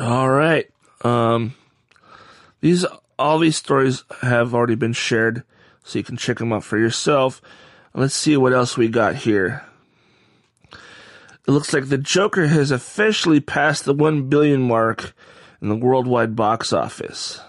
All 0.00 0.30
right. 0.30 0.70
Um, 1.02 1.54
these 2.60 2.86
all 3.22 3.38
these 3.38 3.56
stories 3.56 4.04
have 4.20 4.52
already 4.52 4.74
been 4.74 4.92
shared, 4.92 5.44
so 5.84 5.98
you 5.98 6.04
can 6.04 6.16
check 6.16 6.38
them 6.38 6.52
out 6.52 6.64
for 6.64 6.76
yourself. 6.76 7.40
Let's 7.94 8.14
see 8.14 8.36
what 8.36 8.52
else 8.52 8.76
we 8.76 8.88
got 8.88 9.14
here. 9.14 9.64
It 10.72 11.50
looks 11.50 11.72
like 11.72 11.88
the 11.88 11.98
Joker 11.98 12.48
has 12.48 12.70
officially 12.70 13.40
passed 13.40 13.84
the 13.84 13.94
1 13.94 14.28
billion 14.28 14.62
mark 14.62 15.14
in 15.60 15.68
the 15.68 15.76
worldwide 15.76 16.34
box 16.34 16.72
office. 16.72 17.40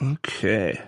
Okay. 0.00 0.80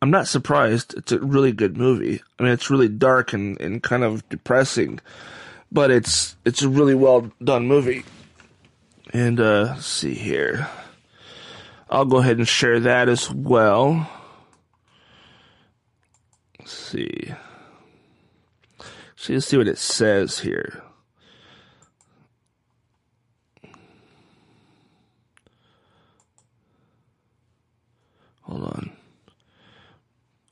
I'm 0.00 0.10
not 0.10 0.28
surprised. 0.28 0.94
It's 0.96 1.12
a 1.12 1.18
really 1.18 1.52
good 1.52 1.76
movie. 1.76 2.20
I 2.38 2.42
mean, 2.42 2.52
it's 2.52 2.70
really 2.70 2.88
dark 2.88 3.32
and, 3.32 3.60
and 3.60 3.82
kind 3.82 4.04
of 4.04 4.28
depressing, 4.28 5.00
but 5.72 5.90
it's 5.90 6.36
it's 6.44 6.62
a 6.62 6.68
really 6.68 6.94
well 6.94 7.32
done 7.42 7.66
movie. 7.66 8.04
And 9.14 9.38
uh, 9.38 9.76
see 9.76 10.14
here. 10.14 10.66
I'll 11.88 12.04
go 12.04 12.16
ahead 12.16 12.38
and 12.38 12.48
share 12.48 12.80
that 12.80 13.08
as 13.08 13.30
well. 13.30 14.10
Let's 16.58 16.72
see. 16.72 17.32
So 19.14 19.32
let's 19.32 19.46
see 19.46 19.56
what 19.56 19.68
it 19.68 19.78
says 19.78 20.40
here. 20.40 20.82
Hold 28.42 28.64
on. 28.64 28.92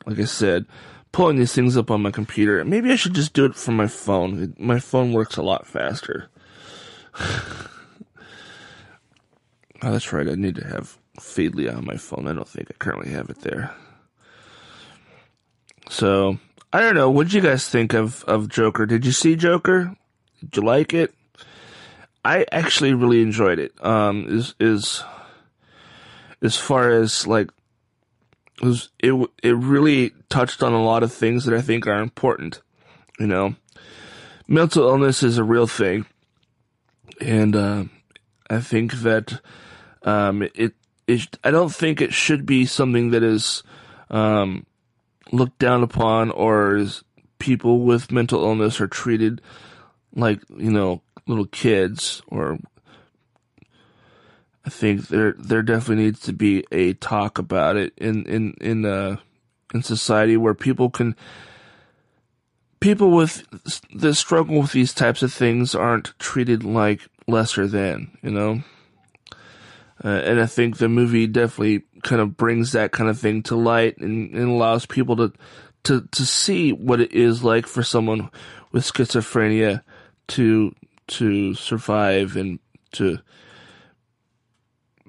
Like 0.07 0.21
I 0.21 0.25
said, 0.25 0.67
pulling 1.11 1.37
these 1.37 1.53
things 1.53 1.77
up 1.77 1.91
on 1.91 2.01
my 2.01 2.13
computer. 2.13 2.65
Maybe 2.65 2.93
I 2.93 2.97
should 2.97 3.15
just 3.15 3.33
do 3.33 3.45
it 3.45 3.57
from 3.57 3.77
my 3.77 3.89
phone. 3.89 4.55
My 4.57 4.79
phone 4.79 5.13
works 5.13 5.37
a 5.37 5.43
lot 5.43 5.67
faster. 5.67 6.31
oh, 9.83 9.93
that's 9.93 10.13
right. 10.13 10.29
I 10.29 10.35
need 10.35 10.57
to 10.57 10.67
have 10.67 10.99
Feedly 11.21 11.75
on 11.75 11.85
my 11.85 11.97
phone. 11.97 12.27
I 12.27 12.33
don't 12.33 12.49
think 12.49 12.69
I 12.71 12.75
currently 12.75 13.13
have 13.13 13.29
it 13.29 13.41
there. 13.41 13.75
So, 15.91 16.39
I 16.73 16.81
don't 16.81 16.95
know. 16.95 17.11
What 17.11 17.25
did 17.25 17.35
you 17.35 17.43
guys 17.43 17.69
think 17.69 17.93
of, 17.93 18.25
of 18.25 18.49
Joker? 18.49 18.87
Did 18.87 19.05
you 19.05 19.13
see 19.13 19.37
Joker? 19.37 19.95
Did 20.41 20.57
you 20.57 20.63
like 20.63 20.95
it? 20.95 21.15
I 22.25 22.47
actually 22.51 22.95
really 22.95 23.21
enjoyed 23.21 23.59
it. 23.59 23.73
Um, 23.85 24.27
is, 24.29 24.55
is, 24.59 25.03
as 26.43 26.57
far 26.57 26.91
as 26.91 27.27
like 27.27 27.51
it 28.61 28.67
was 28.67 28.91
it 28.99 29.13
it 29.43 29.57
really 29.57 30.13
touched 30.29 30.63
on 30.63 30.73
a 30.73 30.83
lot 30.83 31.03
of 31.03 31.13
things 31.13 31.45
that 31.45 31.55
I 31.55 31.63
think 31.63 31.87
are 31.87 32.01
important. 32.01 32.61
You 33.19 33.27
know, 33.27 33.55
mental 34.49 34.89
illness 34.89 35.23
is 35.23 35.39
a 35.39 35.45
real 35.45 35.67
thing, 35.67 36.07
and 37.21 37.57
uh, 37.57 37.85
I 38.51 38.61
think 38.61 38.95
that 39.03 39.41
um, 40.05 40.43
it, 40.55 40.75
it 41.07 41.39
I 41.45 41.51
don't 41.51 41.75
think 41.75 42.01
it 42.01 42.13
should 42.13 42.47
be 42.47 42.67
something 42.67 43.11
that 43.11 43.23
is 43.23 43.63
um, 44.11 44.67
looked 45.31 45.59
down 45.59 45.83
upon 45.83 46.31
or 46.31 46.77
is 46.77 47.03
people 47.39 47.81
with 47.81 48.13
mental 48.13 48.45
illness 48.45 48.81
are 48.81 48.87
treated 48.87 49.41
like 50.15 50.41
you 50.57 50.71
know 50.71 51.03
little 51.27 51.47
kids 51.47 52.23
or 52.29 52.59
I 54.65 54.71
think 54.71 55.09
there 55.09 55.35
there 55.39 55.63
definitely 55.63 56.05
needs 56.05 56.21
to 56.21 56.33
be 56.33 56.65
a 56.71 56.93
talk 56.95 57.39
about 57.39 57.77
it 57.77 57.93
in 57.97 58.25
in 58.27 58.55
in 58.61 58.85
uh 58.85 59.17
in 59.75 59.83
society 59.83 60.37
where 60.37 60.55
people 60.55 60.91
can 60.91 61.17
people 62.79 63.11
with 63.11 63.45
that 63.95 64.15
struggle 64.15 64.61
with 64.61 64.73
these 64.73 64.93
types 64.93 65.23
of 65.23 65.33
things 65.33 65.75
aren't 65.75 66.17
treated 66.19 66.63
like 66.63 67.01
lesser 67.27 67.67
than 67.67 68.17
you 68.23 68.31
know 68.31 68.63
uh, 70.05 70.09
and 70.09 70.41
I 70.41 70.47
think 70.47 70.77
the 70.77 70.89
movie 70.89 71.27
definitely 71.27 71.85
kind 72.03 72.21
of 72.21 72.37
brings 72.37 72.73
that 72.73 72.93
kind 72.93 73.09
of 73.09 73.19
thing 73.19 73.43
to 73.45 73.57
light 73.57 73.99
and, 73.99 74.35
and 74.35 74.49
allows 74.49 74.87
people 74.87 75.17
to 75.17 75.33
to 75.85 76.09
to 76.13 76.27
see 76.27 76.73
what 76.73 77.01
it 77.01 77.13
is 77.13 77.43
like 77.43 77.67
for 77.67 77.83
someone 77.83 78.31
with 78.73 78.85
schizophrenia 78.85 79.83
to 80.29 80.75
to 81.09 81.55
survive 81.55 82.37
and 82.37 82.59
to 82.93 83.19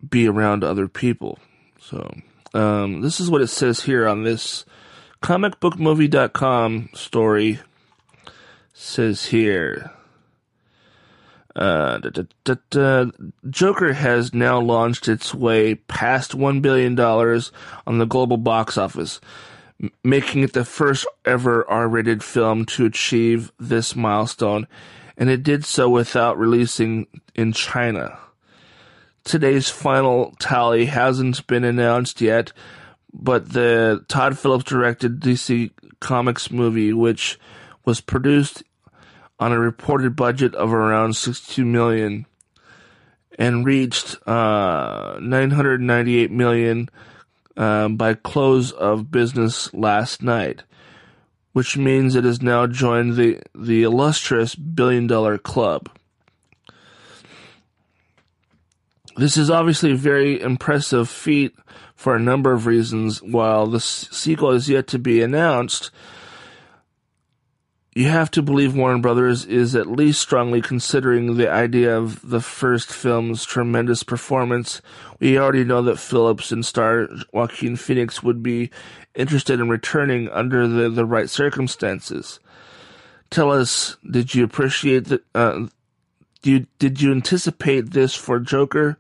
be 0.08 0.28
around 0.28 0.64
other 0.64 0.88
people. 0.88 1.40
So, 1.80 2.14
um, 2.54 3.02
this 3.02 3.20
is 3.20 3.30
what 3.30 3.42
it 3.42 3.48
says 3.48 3.82
here 3.82 4.08
on 4.08 4.24
this 4.24 4.66
comicbookmovie.com 5.22 6.90
story. 6.94 7.60
says 8.74 9.28
here. 9.28 9.92
Uh, 11.56 12.00
da, 12.00 12.24
da, 12.44 12.56
da. 12.72 13.12
Joker 13.50 13.94
has 13.94 14.34
now 14.34 14.60
launched 14.60 15.08
its 15.08 15.34
way 15.36 15.76
past 15.76 16.36
$1 16.36 16.62
billion 16.62 17.00
on 17.00 17.98
the 18.00 18.06
global 18.06 18.38
box 18.38 18.78
office, 18.78 19.22
m- 19.82 19.92
making 20.04 20.42
it 20.42 20.54
the 20.54 20.66
first 20.66 21.06
ever 21.26 21.70
R 21.70 21.88
rated 21.88 22.24
film 22.24 22.66
to 22.66 22.86
achieve 22.86 23.52
this 23.60 23.96
milestone, 23.96 24.68
and 25.16 25.30
it 25.30 25.44
did 25.44 25.64
so 25.64 25.90
without 25.90 26.40
releasing 26.40 27.06
in 27.36 27.54
China. 27.54 28.18
Today's 29.24 29.70
final 29.70 30.36
tally 30.40 30.86
hasn't 30.86 31.46
been 31.46 31.64
announced 31.64 32.20
yet, 32.20 32.52
but 33.14 33.54
the 33.54 34.04
Todd 34.08 34.40
Phillips 34.40 34.66
directed 34.66 35.22
DC 35.22 35.70
Comics 36.00 36.50
movie, 36.50 36.94
which 36.94 37.40
was 37.86 38.02
produced 38.02 38.64
on 39.44 39.52
a 39.52 39.60
reported 39.60 40.16
budget 40.16 40.56
of 40.56 40.74
around 40.74 41.18
62 41.18 41.66
million 41.66 42.26
and 43.38 43.66
reached 43.66 44.16
uh, 44.26 45.18
998 45.20 46.32
million 46.32 46.88
uh, 47.58 47.90
by 47.90 48.14
close 48.14 48.72
of 48.72 49.12
business 49.12 49.74
last 49.74 50.24
night, 50.24 50.64
which 51.52 51.76
means 51.76 52.16
it 52.16 52.24
has 52.24 52.42
now 52.42 52.66
joined 52.66 53.18
the 53.18 53.42
the 53.54 53.84
illustrious 53.84 54.56
billion 54.56 55.08
dollar 55.08 55.38
club. 55.38 55.90
This 59.18 59.36
is 59.36 59.50
obviously 59.50 59.92
a 59.92 59.96
very 59.96 60.40
impressive 60.40 61.10
feat 61.10 61.54
for 61.96 62.16
a 62.16 62.20
number 62.32 62.54
of 62.54 62.66
reasons. 62.66 63.22
While 63.22 63.68
the 63.68 63.82
sequel 63.82 64.52
is 64.52 64.70
yet 64.70 64.88
to 64.88 65.00
be 65.00 65.22
announced, 65.22 65.92
you 67.96 68.10
have 68.10 68.32
to 68.32 68.42
believe 68.42 68.76
Warner 68.76 69.00
Brothers 69.00 69.46
is 69.46 69.76
at 69.76 69.88
least 69.88 70.22
strongly 70.22 70.62
considering 70.62 71.38
the 71.38 71.50
idea 71.50 71.96
of 71.96 72.28
the 72.28 72.42
first 72.42 72.92
film's 72.92 73.46
tremendous 73.46 74.02
performance. 74.02 74.82
We 75.20 75.38
already 75.38 75.64
know 75.64 75.82
that 75.84 76.00
Phillips 76.00 76.52
and 76.52 76.66
star 76.66 77.08
Joaquin 77.32 77.76
Phoenix 77.76 78.24
would 78.24 78.42
be 78.42 78.72
interested 79.14 79.60
in 79.60 79.70
returning 79.70 80.28
under 80.30 80.68
the, 80.68 80.90
the 80.90 81.06
right 81.06 81.30
circumstances. 81.30 82.40
Tell 83.30 83.52
us, 83.52 83.98
did 84.10 84.34
you 84.34 84.44
appreciate 84.44 85.06
the, 85.06 85.22
uh, 85.36 85.68
you, 86.42 86.66
did 86.80 87.00
you 87.00 87.12
anticipate 87.12 87.92
this 87.92 88.16
for 88.16 88.40
Joker? 88.40 88.98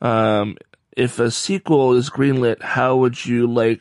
Um, 0.00 0.56
if 0.96 1.18
a 1.18 1.30
sequel 1.30 1.94
is 1.94 2.10
greenlit, 2.10 2.62
how 2.62 2.96
would 2.96 3.24
you 3.24 3.46
like 3.46 3.80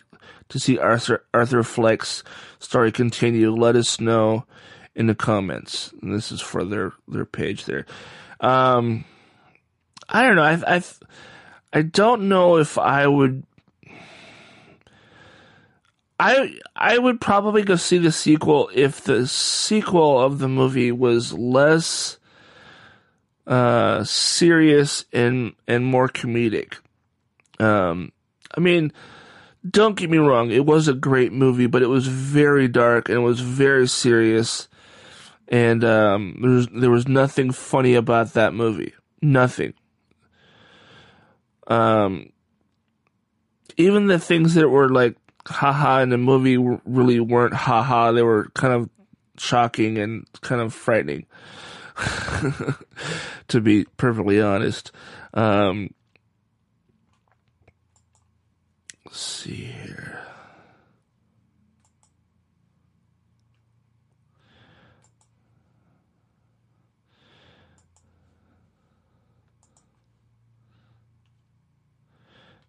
to 0.49 0.59
see 0.59 0.77
Arthur 0.77 1.25
Arthur 1.33 1.63
Fleck's 1.63 2.23
story 2.59 2.91
continue? 2.91 3.51
Let 3.51 3.75
us 3.75 3.99
know 3.99 4.45
in 4.95 5.07
the 5.07 5.15
comments. 5.15 5.93
And 6.01 6.13
this 6.13 6.31
is 6.31 6.41
for 6.41 6.63
their 6.63 6.93
their 7.07 7.25
page 7.25 7.65
there. 7.65 7.85
Um, 8.39 9.05
I 10.07 10.23
don't 10.23 10.35
know. 10.35 10.43
I 10.43 10.75
I 10.75 10.83
I 11.71 11.81
don't 11.83 12.29
know 12.29 12.57
if 12.57 12.77
I 12.77 13.07
would. 13.07 13.43
I 16.19 16.55
I 16.75 16.97
would 16.97 17.21
probably 17.21 17.63
go 17.63 17.75
see 17.75 17.97
the 17.97 18.11
sequel 18.11 18.69
if 18.73 19.03
the 19.03 19.27
sequel 19.27 20.19
of 20.19 20.39
the 20.39 20.49
movie 20.49 20.91
was 20.91 21.31
less 21.31 22.17
uh, 23.47 24.03
serious 24.03 25.05
and 25.13 25.53
and 25.67 25.85
more 25.85 26.09
comedic. 26.09 26.75
Um, 27.59 28.11
I 28.55 28.59
mean, 28.59 28.91
don't 29.67 29.95
get 29.95 30.09
me 30.09 30.17
wrong, 30.17 30.51
it 30.51 30.65
was 30.65 30.87
a 30.87 30.93
great 30.93 31.31
movie, 31.31 31.67
but 31.67 31.81
it 31.81 31.87
was 31.87 32.07
very 32.07 32.67
dark 32.67 33.09
and 33.09 33.17
it 33.17 33.21
was 33.21 33.41
very 33.41 33.87
serious. 33.87 34.67
And 35.47 35.83
um, 35.83 36.37
there 36.41 36.51
was 36.51 36.67
there 36.67 36.91
was 36.91 37.07
nothing 37.07 37.51
funny 37.51 37.95
about 37.95 38.33
that 38.33 38.53
movie. 38.53 38.93
Nothing. 39.21 39.73
Um, 41.67 42.31
even 43.77 44.07
the 44.07 44.19
things 44.19 44.53
that 44.55 44.69
were 44.69 44.89
like 44.89 45.17
haha 45.47 46.01
in 46.01 46.09
the 46.09 46.17
movie 46.17 46.57
really 46.85 47.19
weren't 47.19 47.53
haha. 47.53 48.11
They 48.11 48.21
were 48.21 48.49
kind 48.53 48.73
of 48.73 48.89
shocking 49.37 49.97
and 49.97 50.25
kind 50.41 50.61
of 50.61 50.73
frightening. 50.73 51.25
to 53.47 53.61
be 53.61 53.85
perfectly 53.97 54.41
honest. 54.41 54.91
Um, 55.33 55.89
see 59.11 59.65
here. 59.65 60.21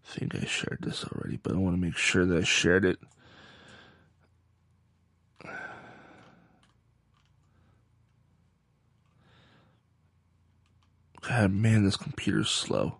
I 0.04 0.12
think 0.18 0.34
I 0.34 0.44
shared 0.44 0.78
this 0.82 1.04
already, 1.04 1.38
but 1.40 1.52
I 1.52 1.56
want 1.56 1.76
to 1.76 1.80
make 1.80 1.96
sure 1.96 2.26
that 2.26 2.38
I 2.38 2.44
shared 2.44 2.84
it. 2.84 2.98
God, 11.20 11.52
man, 11.52 11.84
this 11.84 11.96
computer's 11.96 12.50
slow. 12.50 12.96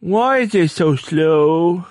Why 0.00 0.38
is 0.38 0.54
it 0.54 0.70
so 0.70 0.96
slow? 0.96 1.84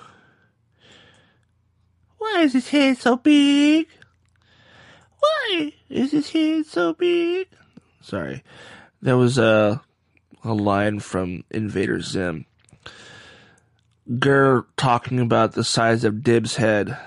Why 2.36 2.42
is 2.42 2.52
his 2.52 2.68
head 2.68 2.98
so 2.98 3.16
big? 3.16 3.86
Why 5.20 5.72
is 5.88 6.10
his 6.12 6.28
head 6.28 6.66
so 6.66 6.92
big? 6.92 7.48
Sorry, 8.02 8.44
that 9.00 9.16
was 9.16 9.38
a 9.38 9.82
a 10.44 10.52
line 10.52 11.00
from 11.00 11.44
Invader 11.50 12.02
Zim. 12.02 12.44
GIR 14.18 14.66
talking 14.76 15.18
about 15.18 15.52
the 15.52 15.64
size 15.64 16.04
of 16.04 16.22
Dib's 16.22 16.56
head. 16.56 16.98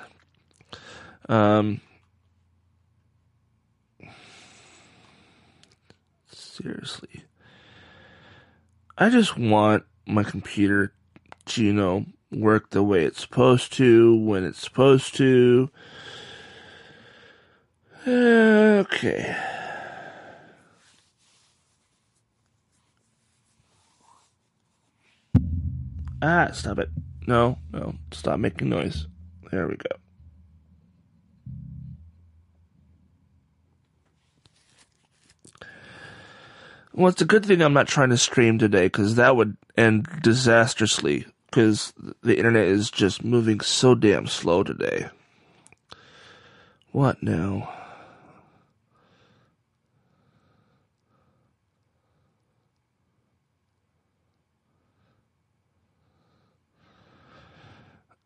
Um, 1.30 1.82
seriously. 6.32 7.24
I 8.98 9.12
just 9.12 9.38
want 9.38 9.84
my 10.08 10.24
computer 10.24 10.92
to, 11.46 11.64
you 11.64 11.74
know, 11.74 12.08
work 12.32 12.70
the 12.70 12.84
way 12.84 13.04
it's 13.04 13.22
supposed 13.22 13.74
to, 13.74 14.16
when 14.16 14.44
it's 14.44 14.60
supposed 14.60 15.16
to. 15.16 15.70
Okay. 18.08 19.36
Ah, 26.22 26.50
stop 26.52 26.80
it. 26.80 26.90
No, 27.28 27.58
no, 27.72 27.96
stop 28.12 28.40
making 28.40 28.70
noise. 28.70 29.08
There 29.52 29.68
we 29.68 29.76
go. 29.76 29.96
Well, 36.94 37.08
it's 37.08 37.22
a 37.22 37.26
good 37.26 37.46
thing 37.46 37.62
I'm 37.62 37.74
not 37.74 37.88
trying 37.88 38.10
to 38.10 38.18
stream 38.18 38.58
today 38.58 38.88
because 38.88 39.16
that 39.16 39.36
would 39.36 39.56
end 39.78 40.08
disastrously 40.22 41.26
because 41.50 41.94
the 42.22 42.38
internet 42.38 42.66
is 42.66 42.92
just 42.92 43.24
moving 43.24 43.60
so 43.60 43.96
damn 43.96 44.28
slow 44.28 44.64
today. 44.64 45.10
What 46.92 47.24
now? 47.24 47.70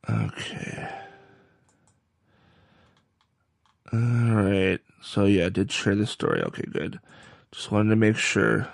Okay. 0.10 0.90
Alright. 3.94 4.82
So 5.02 5.26
yeah, 5.26 5.46
I 5.46 5.50
did 5.50 5.72
share 5.72 5.96
the 5.96 6.08
story. 6.08 6.42
Okay, 6.42 6.66
good. 6.70 7.00
Just 7.52 7.72
wanted 7.72 7.92
to 7.92 7.96
make 7.96 8.18
sure. 8.18 8.68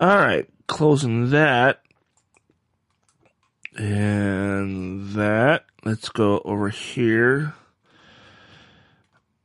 Alright, 0.00 0.48
closing 0.66 1.30
that. 1.30 1.83
And 3.76 5.10
that. 5.10 5.64
Let's 5.84 6.08
go 6.08 6.40
over 6.44 6.68
here. 6.68 7.54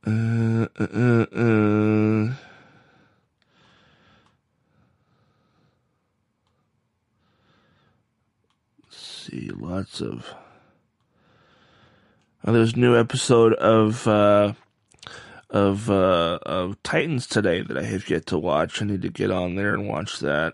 Uh, 0.05 0.67
uh, 0.79 0.87
uh, 0.93 1.25
uh. 1.35 2.33
see, 9.29 9.49
lots 9.49 10.01
of. 10.01 10.33
Oh, 12.45 12.53
there's 12.53 12.75
new 12.75 12.97
episode 12.97 13.53
of 13.53 14.07
uh, 14.07 14.53
of 15.49 15.89
uh, 15.89 16.39
of 16.43 16.81
Titans 16.83 17.27
today 17.27 17.61
that 17.61 17.77
I 17.77 17.83
have 17.83 18.09
yet 18.09 18.25
to 18.27 18.37
watch. 18.37 18.81
I 18.81 18.85
need 18.85 19.01
to 19.01 19.09
get 19.09 19.31
on 19.31 19.55
there 19.55 19.73
and 19.73 19.87
watch 19.87 20.19
that. 20.19 20.53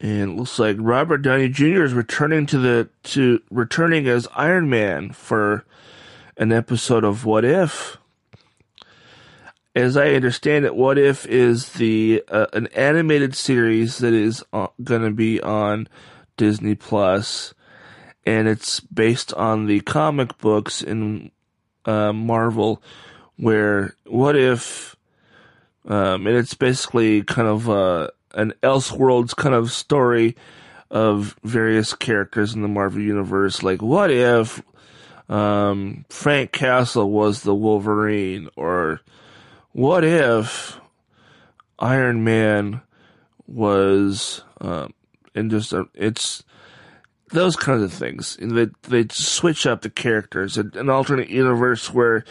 And 0.00 0.32
it 0.32 0.36
looks 0.36 0.58
like 0.58 0.76
Robert 0.78 1.18
Downey 1.18 1.48
Jr. 1.48 1.84
is 1.84 1.94
returning 1.94 2.46
to 2.46 2.58
the 2.58 2.88
to 3.04 3.40
returning 3.50 4.06
as 4.06 4.28
Iron 4.34 4.68
Man 4.68 5.10
for 5.12 5.64
an 6.36 6.52
episode 6.52 7.02
of 7.04 7.24
What 7.24 7.44
If. 7.44 7.96
as 9.74 9.96
I 9.96 10.14
understand 10.14 10.64
it, 10.64 10.74
What 10.74 10.98
If 10.98 11.26
is 11.26 11.70
the 11.74 12.22
uh, 12.28 12.46
an 12.52 12.66
animated 12.68 13.34
series 13.34 13.98
that 13.98 14.12
is 14.12 14.42
uh, 14.52 14.68
going 14.82 15.02
to 15.02 15.10
be 15.10 15.40
on 15.40 15.88
Disney 16.36 16.74
Plus, 16.74 17.54
and 18.24 18.48
it's 18.48 18.80
based 18.80 19.32
on 19.34 19.66
the 19.66 19.80
comic 19.80 20.36
books 20.38 20.82
in 20.82 21.30
uh, 21.86 22.12
Marvel, 22.12 22.82
where 23.36 23.94
What 24.06 24.36
If, 24.36 24.96
um, 25.86 26.26
and 26.26 26.36
it's 26.36 26.54
basically 26.54 27.22
kind 27.22 27.48
of 27.48 27.68
uh, 27.70 28.08
an 28.36 28.52
Elseworlds 28.62 29.34
kind 29.34 29.54
of 29.54 29.72
story 29.72 30.36
of 30.90 31.36
various 31.42 31.94
characters 31.94 32.54
in 32.54 32.62
the 32.62 32.68
Marvel 32.68 33.00
universe. 33.00 33.64
Like, 33.64 33.82
what 33.82 34.10
if 34.12 34.62
um, 35.28 36.04
Frank 36.08 36.52
Castle 36.52 37.10
was 37.10 37.42
the 37.42 37.54
Wolverine, 37.54 38.48
or 38.54 39.00
what 39.72 40.04
if 40.04 40.78
Iron 41.78 42.22
Man 42.22 42.82
was, 43.48 44.42
um, 44.60 44.92
and 45.34 45.50
just 45.50 45.74
uh, 45.74 45.84
it's 45.94 46.44
those 47.32 47.56
kinds 47.56 47.82
of 47.82 47.92
things. 47.92 48.36
And 48.40 48.56
they 48.56 48.68
they 48.82 49.08
switch 49.10 49.66
up 49.66 49.82
the 49.82 49.90
characters. 49.90 50.56
An, 50.56 50.72
an 50.76 50.88
alternate 50.88 51.30
universe 51.30 51.92
where 51.92 52.24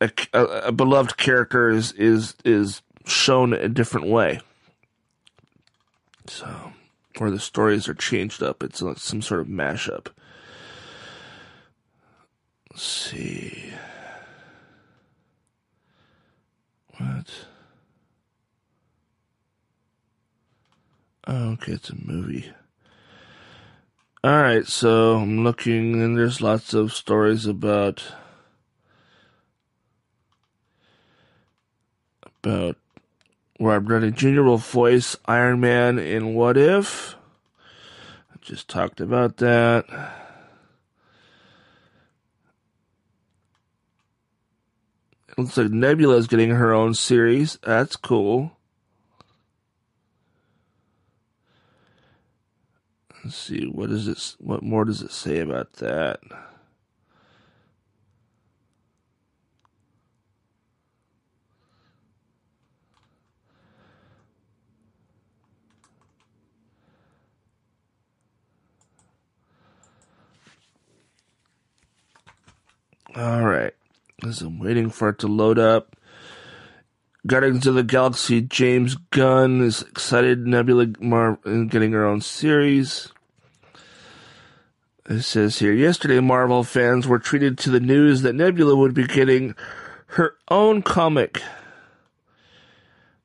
a, 0.00 0.10
a, 0.32 0.44
a 0.44 0.72
beloved 0.72 1.16
character 1.16 1.70
is 1.70 1.92
is 1.92 2.34
is 2.44 2.82
shown 3.06 3.52
a 3.52 3.68
different 3.68 4.06
way. 4.06 4.40
So, 6.26 6.72
or 7.20 7.30
the 7.30 7.38
stories 7.38 7.88
are 7.88 7.94
changed 7.94 8.42
up. 8.42 8.62
It's 8.62 8.80
like 8.80 8.98
some 8.98 9.22
sort 9.22 9.40
of 9.40 9.46
mashup. 9.48 10.08
Let's 12.70 12.82
see. 12.82 13.72
What? 16.98 17.46
Oh, 21.26 21.50
okay, 21.52 21.72
it's 21.72 21.90
a 21.90 21.96
movie. 21.96 22.52
Alright, 24.24 24.66
so 24.66 25.16
I'm 25.16 25.42
looking, 25.44 26.00
and 26.00 26.16
there's 26.16 26.40
lots 26.40 26.74
of 26.74 26.92
stories 26.92 27.46
about. 27.46 28.02
About 32.42 32.76
Rob 33.62 33.88
Downey 33.88 34.10
Jr. 34.10 34.42
will 34.42 34.58
voice 34.58 35.16
Iron 35.26 35.60
Man 35.60 35.98
in 35.98 36.34
What 36.34 36.56
If. 36.56 37.14
I 38.32 38.36
just 38.40 38.66
talked 38.68 39.00
about 39.00 39.36
that. 39.36 39.84
It 45.28 45.38
looks 45.38 45.56
like 45.56 45.70
Nebula 45.70 46.16
is 46.16 46.26
getting 46.26 46.50
her 46.50 46.72
own 46.72 46.94
series. 46.94 47.58
That's 47.62 47.94
cool. 47.94 48.50
Let's 53.24 53.36
see 53.36 53.66
what 53.66 53.90
is 53.90 54.08
it. 54.08 54.34
What 54.40 54.64
more 54.64 54.84
does 54.84 55.02
it 55.02 55.12
say 55.12 55.38
about 55.38 55.74
that? 55.74 56.18
All 73.14 73.42
right. 73.42 73.74
As 74.26 74.40
I'm 74.40 74.58
waiting 74.58 74.88
for 74.88 75.10
it 75.10 75.18
to 75.18 75.26
load 75.26 75.58
up. 75.58 75.96
Guardians 77.26 77.66
of 77.66 77.74
the 77.74 77.82
Galaxy, 77.82 78.40
James 78.40 78.96
Gunn 79.10 79.60
is 79.60 79.82
excited. 79.82 80.46
Nebula 80.46 80.88
Mar- 80.98 81.38
getting 81.44 81.92
her 81.92 82.06
own 82.06 82.20
series. 82.20 83.12
It 85.08 85.22
says 85.22 85.58
here, 85.58 85.72
yesterday 85.72 86.20
Marvel 86.20 86.64
fans 86.64 87.06
were 87.06 87.18
treated 87.18 87.58
to 87.58 87.70
the 87.70 87.80
news 87.80 88.22
that 88.22 88.34
Nebula 88.34 88.74
would 88.74 88.94
be 88.94 89.06
getting 89.06 89.54
her 90.06 90.34
own 90.48 90.82
comic. 90.82 91.42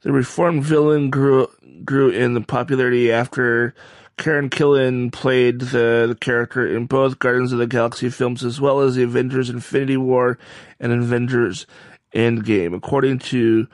The 0.01 0.11
reformed 0.11 0.63
villain 0.63 1.09
grew 1.09 1.47
grew 1.85 2.09
in 2.09 2.33
the 2.33 2.41
popularity 2.41 3.11
after 3.11 3.73
Karen 4.17 4.49
Gillan 4.49 5.11
played 5.11 5.59
the, 5.61 6.05
the 6.09 6.17
character 6.19 6.67
in 6.67 6.85
both 6.85 7.19
Guardians 7.19 7.53
of 7.53 7.59
the 7.59 7.67
Galaxy 7.67 8.09
films 8.09 8.43
as 8.43 8.59
well 8.59 8.81
as 8.81 8.95
the 8.95 9.03
Avengers 9.03 9.49
Infinity 9.49 9.97
War 9.97 10.37
and 10.79 10.91
Avengers 10.91 11.67
Endgame. 12.13 12.75
According 12.75 13.19
to 13.19 13.67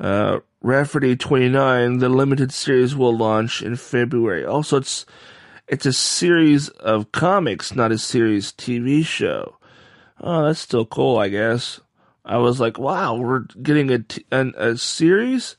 uh, 0.00 0.38
Refinery29, 0.64 2.00
the 2.00 2.08
limited 2.08 2.52
series 2.52 2.96
will 2.96 3.16
launch 3.16 3.62
in 3.62 3.76
February. 3.76 4.44
Also, 4.44 4.78
it's 4.78 5.04
it's 5.68 5.84
a 5.84 5.92
series 5.92 6.70
of 6.70 7.12
comics, 7.12 7.74
not 7.74 7.92
a 7.92 7.98
series 7.98 8.52
TV 8.52 9.04
show. 9.04 9.58
Oh, 10.18 10.46
that's 10.46 10.60
still 10.60 10.86
cool, 10.86 11.18
I 11.18 11.28
guess. 11.28 11.78
I 12.24 12.38
was 12.38 12.58
like, 12.58 12.78
wow, 12.78 13.16
we're 13.16 13.40
getting 13.62 13.90
a, 13.90 13.98
t- 13.98 14.24
an, 14.30 14.54
a 14.56 14.76
series? 14.78 15.56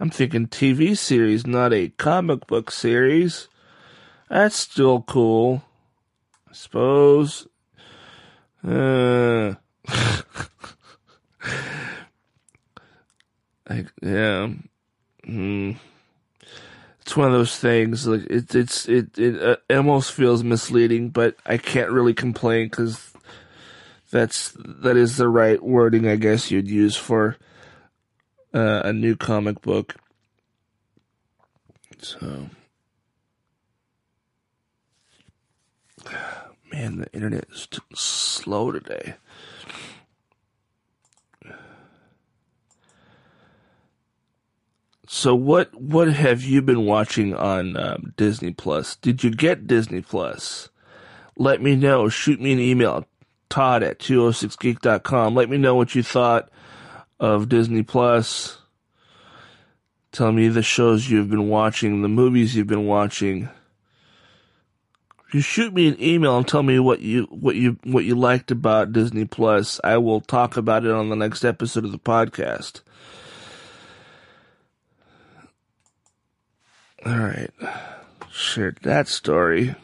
I'm 0.00 0.10
thinking 0.10 0.48
TV 0.48 0.96
series, 0.96 1.46
not 1.46 1.72
a 1.72 1.88
comic 1.90 2.46
book 2.46 2.70
series. 2.70 3.48
That's 4.28 4.56
still 4.56 5.02
cool. 5.02 5.62
I 6.48 6.52
suppose. 6.52 7.46
Uh, 8.66 9.54
I, 13.68 13.86
yeah. 14.02 14.48
Hmm. 15.24 15.72
It's 17.02 17.16
one 17.16 17.28
of 17.28 17.34
those 17.34 17.58
things. 17.58 18.06
Like 18.06 18.24
it, 18.30 18.54
it's 18.54 18.88
it 18.88 19.18
it, 19.18 19.42
uh, 19.42 19.56
almost 19.70 20.12
feels 20.12 20.42
misleading, 20.42 21.10
but 21.10 21.36
I 21.44 21.58
can't 21.58 21.90
really 21.90 22.14
complain 22.14 22.68
because 22.68 23.12
that's 24.10 24.56
that 24.58 24.96
is 24.96 25.18
the 25.18 25.28
right 25.28 25.62
wording, 25.62 26.08
I 26.08 26.16
guess 26.16 26.50
you'd 26.50 26.70
use 26.70 26.96
for 26.96 27.36
uh, 28.54 28.82
a 28.84 28.92
new 28.92 29.16
comic 29.16 29.60
book. 29.60 29.96
So, 31.98 32.48
man, 36.72 36.98
the 36.98 37.12
internet 37.12 37.46
is 37.52 37.66
t- 37.66 37.80
slow 37.94 38.72
today. 38.72 39.16
So 45.06 45.34
what 45.34 45.72
what 45.80 46.08
have 46.08 46.42
you 46.42 46.60
been 46.60 46.86
watching 46.86 47.34
on 47.34 47.76
um, 47.76 48.12
Disney 48.16 48.52
Plus? 48.52 48.96
Did 48.96 49.22
you 49.22 49.30
get 49.30 49.66
Disney 49.66 50.00
Plus? 50.02 50.70
Let 51.38 51.62
me 51.62 51.76
know. 51.76 52.08
Shoot 52.08 52.40
me 52.40 52.52
an 52.52 52.58
email, 52.58 53.06
Todd 53.48 53.82
at 53.84 54.00
206geek.com. 54.00 55.34
Let 55.34 55.48
me 55.48 55.56
know 55.56 55.76
what 55.76 55.94
you 55.94 56.02
thought 56.02 56.48
of 57.18 57.48
Disney 57.48 57.82
Plus. 57.82 58.58
Tell 60.12 60.32
me 60.32 60.48
the 60.48 60.62
shows 60.62 61.10
you've 61.10 61.30
been 61.30 61.48
watching, 61.48 62.02
the 62.02 62.08
movies 62.08 62.54
you've 62.54 62.66
been 62.66 62.86
watching. 62.86 63.48
You 65.32 65.40
shoot 65.40 65.74
me 65.74 65.88
an 65.88 66.00
email 66.00 66.38
and 66.38 66.46
tell 66.46 66.62
me 66.62 66.78
what 66.78 67.00
you 67.00 67.24
what 67.24 67.56
you 67.56 67.76
what 67.82 68.04
you 68.04 68.14
liked 68.14 68.52
about 68.52 68.92
Disney 68.92 69.24
Plus, 69.24 69.80
I 69.82 69.96
will 69.96 70.20
talk 70.20 70.56
about 70.56 70.84
it 70.84 70.92
on 70.92 71.08
the 71.08 71.16
next 71.16 71.44
episode 71.44 71.84
of 71.84 71.90
the 71.90 71.98
podcast. 71.98 72.82
All 77.04 77.18
right. 77.18 77.50
Shared 78.30 78.78
that 78.82 79.08
story. 79.08 79.74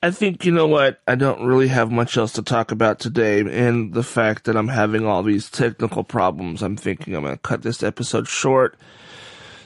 I 0.00 0.12
think, 0.12 0.44
you 0.44 0.52
know 0.52 0.68
what? 0.68 1.00
I 1.08 1.16
don't 1.16 1.44
really 1.44 1.68
have 1.68 1.90
much 1.90 2.16
else 2.16 2.32
to 2.34 2.42
talk 2.42 2.70
about 2.70 3.00
today. 3.00 3.40
And 3.40 3.92
the 3.92 4.04
fact 4.04 4.44
that 4.44 4.56
I'm 4.56 4.68
having 4.68 5.04
all 5.04 5.24
these 5.24 5.50
technical 5.50 6.04
problems, 6.04 6.62
I'm 6.62 6.76
thinking 6.76 7.16
I'm 7.16 7.24
going 7.24 7.34
to 7.34 7.40
cut 7.40 7.62
this 7.62 7.82
episode 7.82 8.28
short. 8.28 8.76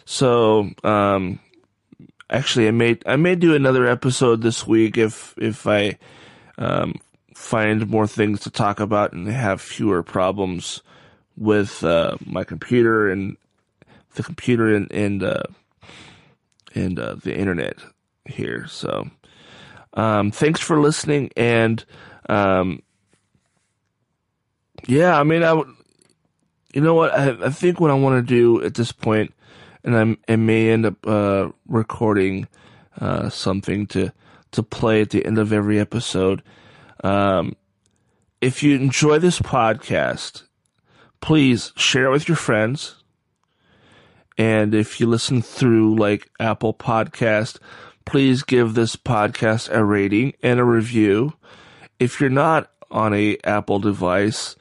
So, 0.07 0.71
um, 0.85 1.39
actually, 2.31 2.69
I 2.69 2.71
may, 2.71 2.99
I 3.05 3.17
may 3.17 3.35
do 3.35 3.55
another 3.55 3.87
episode 3.87 4.41
this 4.41 4.67
week 4.67 4.97
if, 4.97 5.35
if 5.37 5.67
I, 5.67 5.99
um, 6.57 6.95
find 7.35 7.89
more 7.89 8.07
things 8.07 8.41
to 8.41 8.51
talk 8.51 8.81
about 8.81 9.13
and 9.13 9.29
have 9.29 9.61
fewer 9.61 10.03
problems 10.03 10.81
with, 11.37 11.85
uh, 11.85 12.17
my 12.25 12.45
computer 12.45 13.11
and 13.11 13.37
the 14.15 14.23
computer 14.23 14.75
and, 14.75 14.91
and, 14.93 15.23
uh, 15.23 15.43
and, 16.75 16.99
uh, 16.99 17.17
the 17.17 17.37
internet 17.37 17.77
here. 18.25 18.67
So, 18.67 19.11
um, 19.95 20.31
thanks 20.31 20.61
for 20.61 20.81
listening. 20.81 21.31
And, 21.37 21.85
um, 22.29 22.83
yeah, 24.87 25.19
I 25.19 25.23
mean, 25.23 25.43
I 25.43 25.53
would, 25.53 25.69
you 26.75 26.81
know 26.81 26.95
what? 26.95 27.13
I, 27.13 27.47
I 27.47 27.51
think 27.51 27.81
what 27.81 27.91
I 27.91 27.95
want 27.95 28.27
to 28.27 28.35
do 28.35 28.63
at 28.65 28.75
this 28.75 28.93
point, 28.93 29.35
and 29.85 29.97
I'm, 29.97 30.19
I 30.29 30.37
may 30.37 30.71
end 30.71 30.87
up, 30.87 31.07
uh, 31.07 31.51
recording, 31.67 32.49
uh, 33.01 33.29
something 33.29 33.87
to, 33.89 34.13
to 34.53 34.63
play 34.63 35.01
at 35.01 35.11
the 35.11 35.25
end 35.25 35.39
of 35.39 35.53
every 35.53 35.79
episode. 35.79 36.43
Um, 37.05 37.57
if 38.41 38.63
you 38.63 38.77
enjoy 38.77 39.19
this 39.19 39.39
podcast, 39.39 40.45
please 41.21 41.73
share 41.77 42.07
it 42.07 42.11
with 42.11 42.29
your 42.29 42.37
friends. 42.37 42.97
And 44.39 44.75
if 44.75 44.99
you 44.99 45.07
listen 45.07 45.43
through 45.43 45.97
like 45.97 46.31
Apple 46.41 46.75
Podcast, 46.75 47.59
please 48.05 48.43
give 48.43 48.75
this 48.75 48.97
podcast 48.97 49.75
a 49.75 49.85
rating 49.85 50.35
and 50.43 50.61
a 50.61 50.65
review. 50.65 51.35
If 51.99 52.21
you're 52.21 52.31
not 52.31 52.71
on 52.91 53.15
a 53.15 53.39
Apple 53.45 53.79
device 53.79 54.57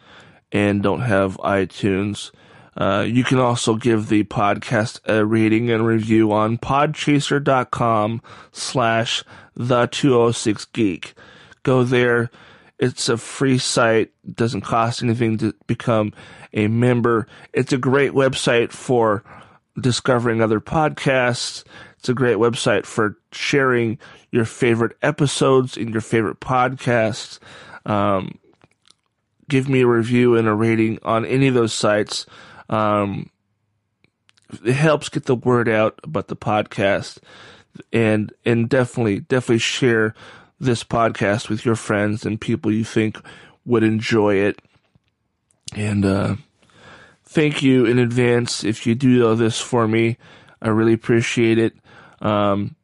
and 0.52 0.82
don't 0.82 1.02
have 1.02 1.38
iTunes, 1.38 2.32
uh, 2.78 3.06
you 3.08 3.24
can 3.24 3.39
also 3.39 3.76
give 3.76 4.08
the 4.08 4.24
podcast 4.24 5.00
a 5.06 5.26
rating 5.26 5.70
and 5.70 5.86
review 5.86 6.32
on 6.32 6.58
podchaser.com 6.58 8.22
slash 8.52 9.24
the 9.56 9.88
206 9.88 10.66
geek. 10.66 11.14
Go 11.64 11.84
there. 11.84 12.30
It's 12.80 13.10
a 13.10 13.18
free 13.18 13.58
site. 13.58 14.12
doesn't 14.34 14.62
cost 14.62 15.04
anything 15.04 15.38
to 15.39 15.54
become 15.68 16.14
a 16.54 16.68
member. 16.68 17.28
It's 17.54 17.74
a 17.74 17.78
great 17.78 18.14
website 18.14 18.72
for 18.72 19.24
discovering 19.80 20.42
other 20.42 20.60
podcasts. 20.60 21.64
It's 22.02 22.10
a 22.10 22.16
great 22.16 22.38
website 22.38 22.88
for 22.88 23.20
sharing 23.32 23.99
your 24.32 24.43
favorite 24.43 24.97
episodes 25.04 25.78
in 25.78 25.89
your 25.89 26.02
favorite 26.02 26.39
podcasts. 26.39 27.38
Um, 27.86 28.39
give 29.47 29.70
me 29.70 29.82
a 29.82 29.88
review 29.88 30.36
and 30.36 30.47
a 30.47 30.56
rating 30.56 30.97
on 31.04 31.26
any 31.26 31.47
of 31.47 31.54
those 31.54 31.74
sites. 31.74 32.26
Um, 32.70 33.30
it 34.66 34.74
helps 34.74 35.10
get 35.10 35.26
the 35.26 35.36
word 35.36 35.70
out 35.70 35.99
about 36.04 36.28
the 36.28 36.36
podcast 36.36 37.20
and 37.93 38.34
and 38.45 38.68
definitely 38.68 39.20
definitely 39.20 39.60
share 39.60 40.16
this 40.60 40.84
podcast 40.84 41.49
with 41.49 41.64
your 41.64 41.76
friends 41.76 42.26
and 42.26 42.41
people 42.41 42.72
you 42.72 42.84
think 42.84 43.24
would 43.64 43.84
enjoy 43.84 44.34
it 44.34 44.60
and 45.76 46.04
uh, 46.04 46.36
thank 47.24 47.62
you 47.62 47.86
in 47.86 47.99
advance 47.99 48.64
if 48.64 48.88
you 48.88 48.95
do 48.95 49.28
all 49.28 49.36
this 49.36 49.62
for 49.62 49.88
me 49.88 50.18
i 50.64 50.68
really 50.68 50.93
appreciate 50.93 51.60
it 51.60 51.76
um, 52.22 52.76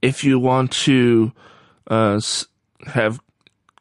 if 0.00 0.24
you 0.24 0.38
want 0.38 0.70
to 0.72 1.32
uh, 1.88 2.20
have 2.86 3.20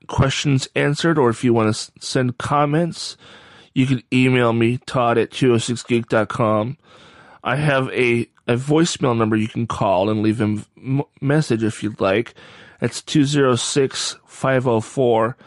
questions 0.07 0.67
answered 0.75 1.17
or 1.17 1.29
if 1.29 1.43
you 1.43 1.53
want 1.53 1.73
to 1.73 1.91
send 1.99 2.37
comments 2.37 3.17
you 3.73 3.87
can 3.87 4.03
email 4.13 4.53
me, 4.53 4.77
Todd 4.77 5.17
at 5.17 5.31
206geek.com. 5.31 6.77
I 7.43 7.55
have 7.55 7.89
a, 7.89 8.29
a 8.47 8.55
voicemail 8.55 9.17
number 9.17 9.35
you 9.35 9.47
can 9.47 9.67
call 9.67 10.09
and 10.09 10.21
leave 10.21 10.39
a 10.39 10.43
m- 10.77 11.03
message 11.19 11.63
if 11.63 11.81
you'd 11.81 11.99
like. 11.99 12.35
It's 12.81 13.01
206 13.01 14.17
504 14.25 15.37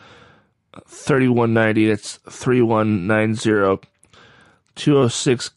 3190. 0.86 1.88
That's 1.88 2.16
3190. 2.28 3.86
206 4.74 5.50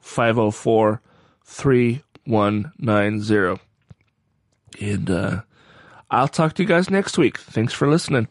504 0.00 1.02
3190. 1.44 2.09
And 4.80 5.10
uh, 5.10 5.42
I'll 6.10 6.28
talk 6.28 6.54
to 6.54 6.62
you 6.62 6.68
guys 6.68 6.90
next 6.90 7.18
week. 7.18 7.38
Thanks 7.38 7.72
for 7.72 7.88
listening. 7.88 8.28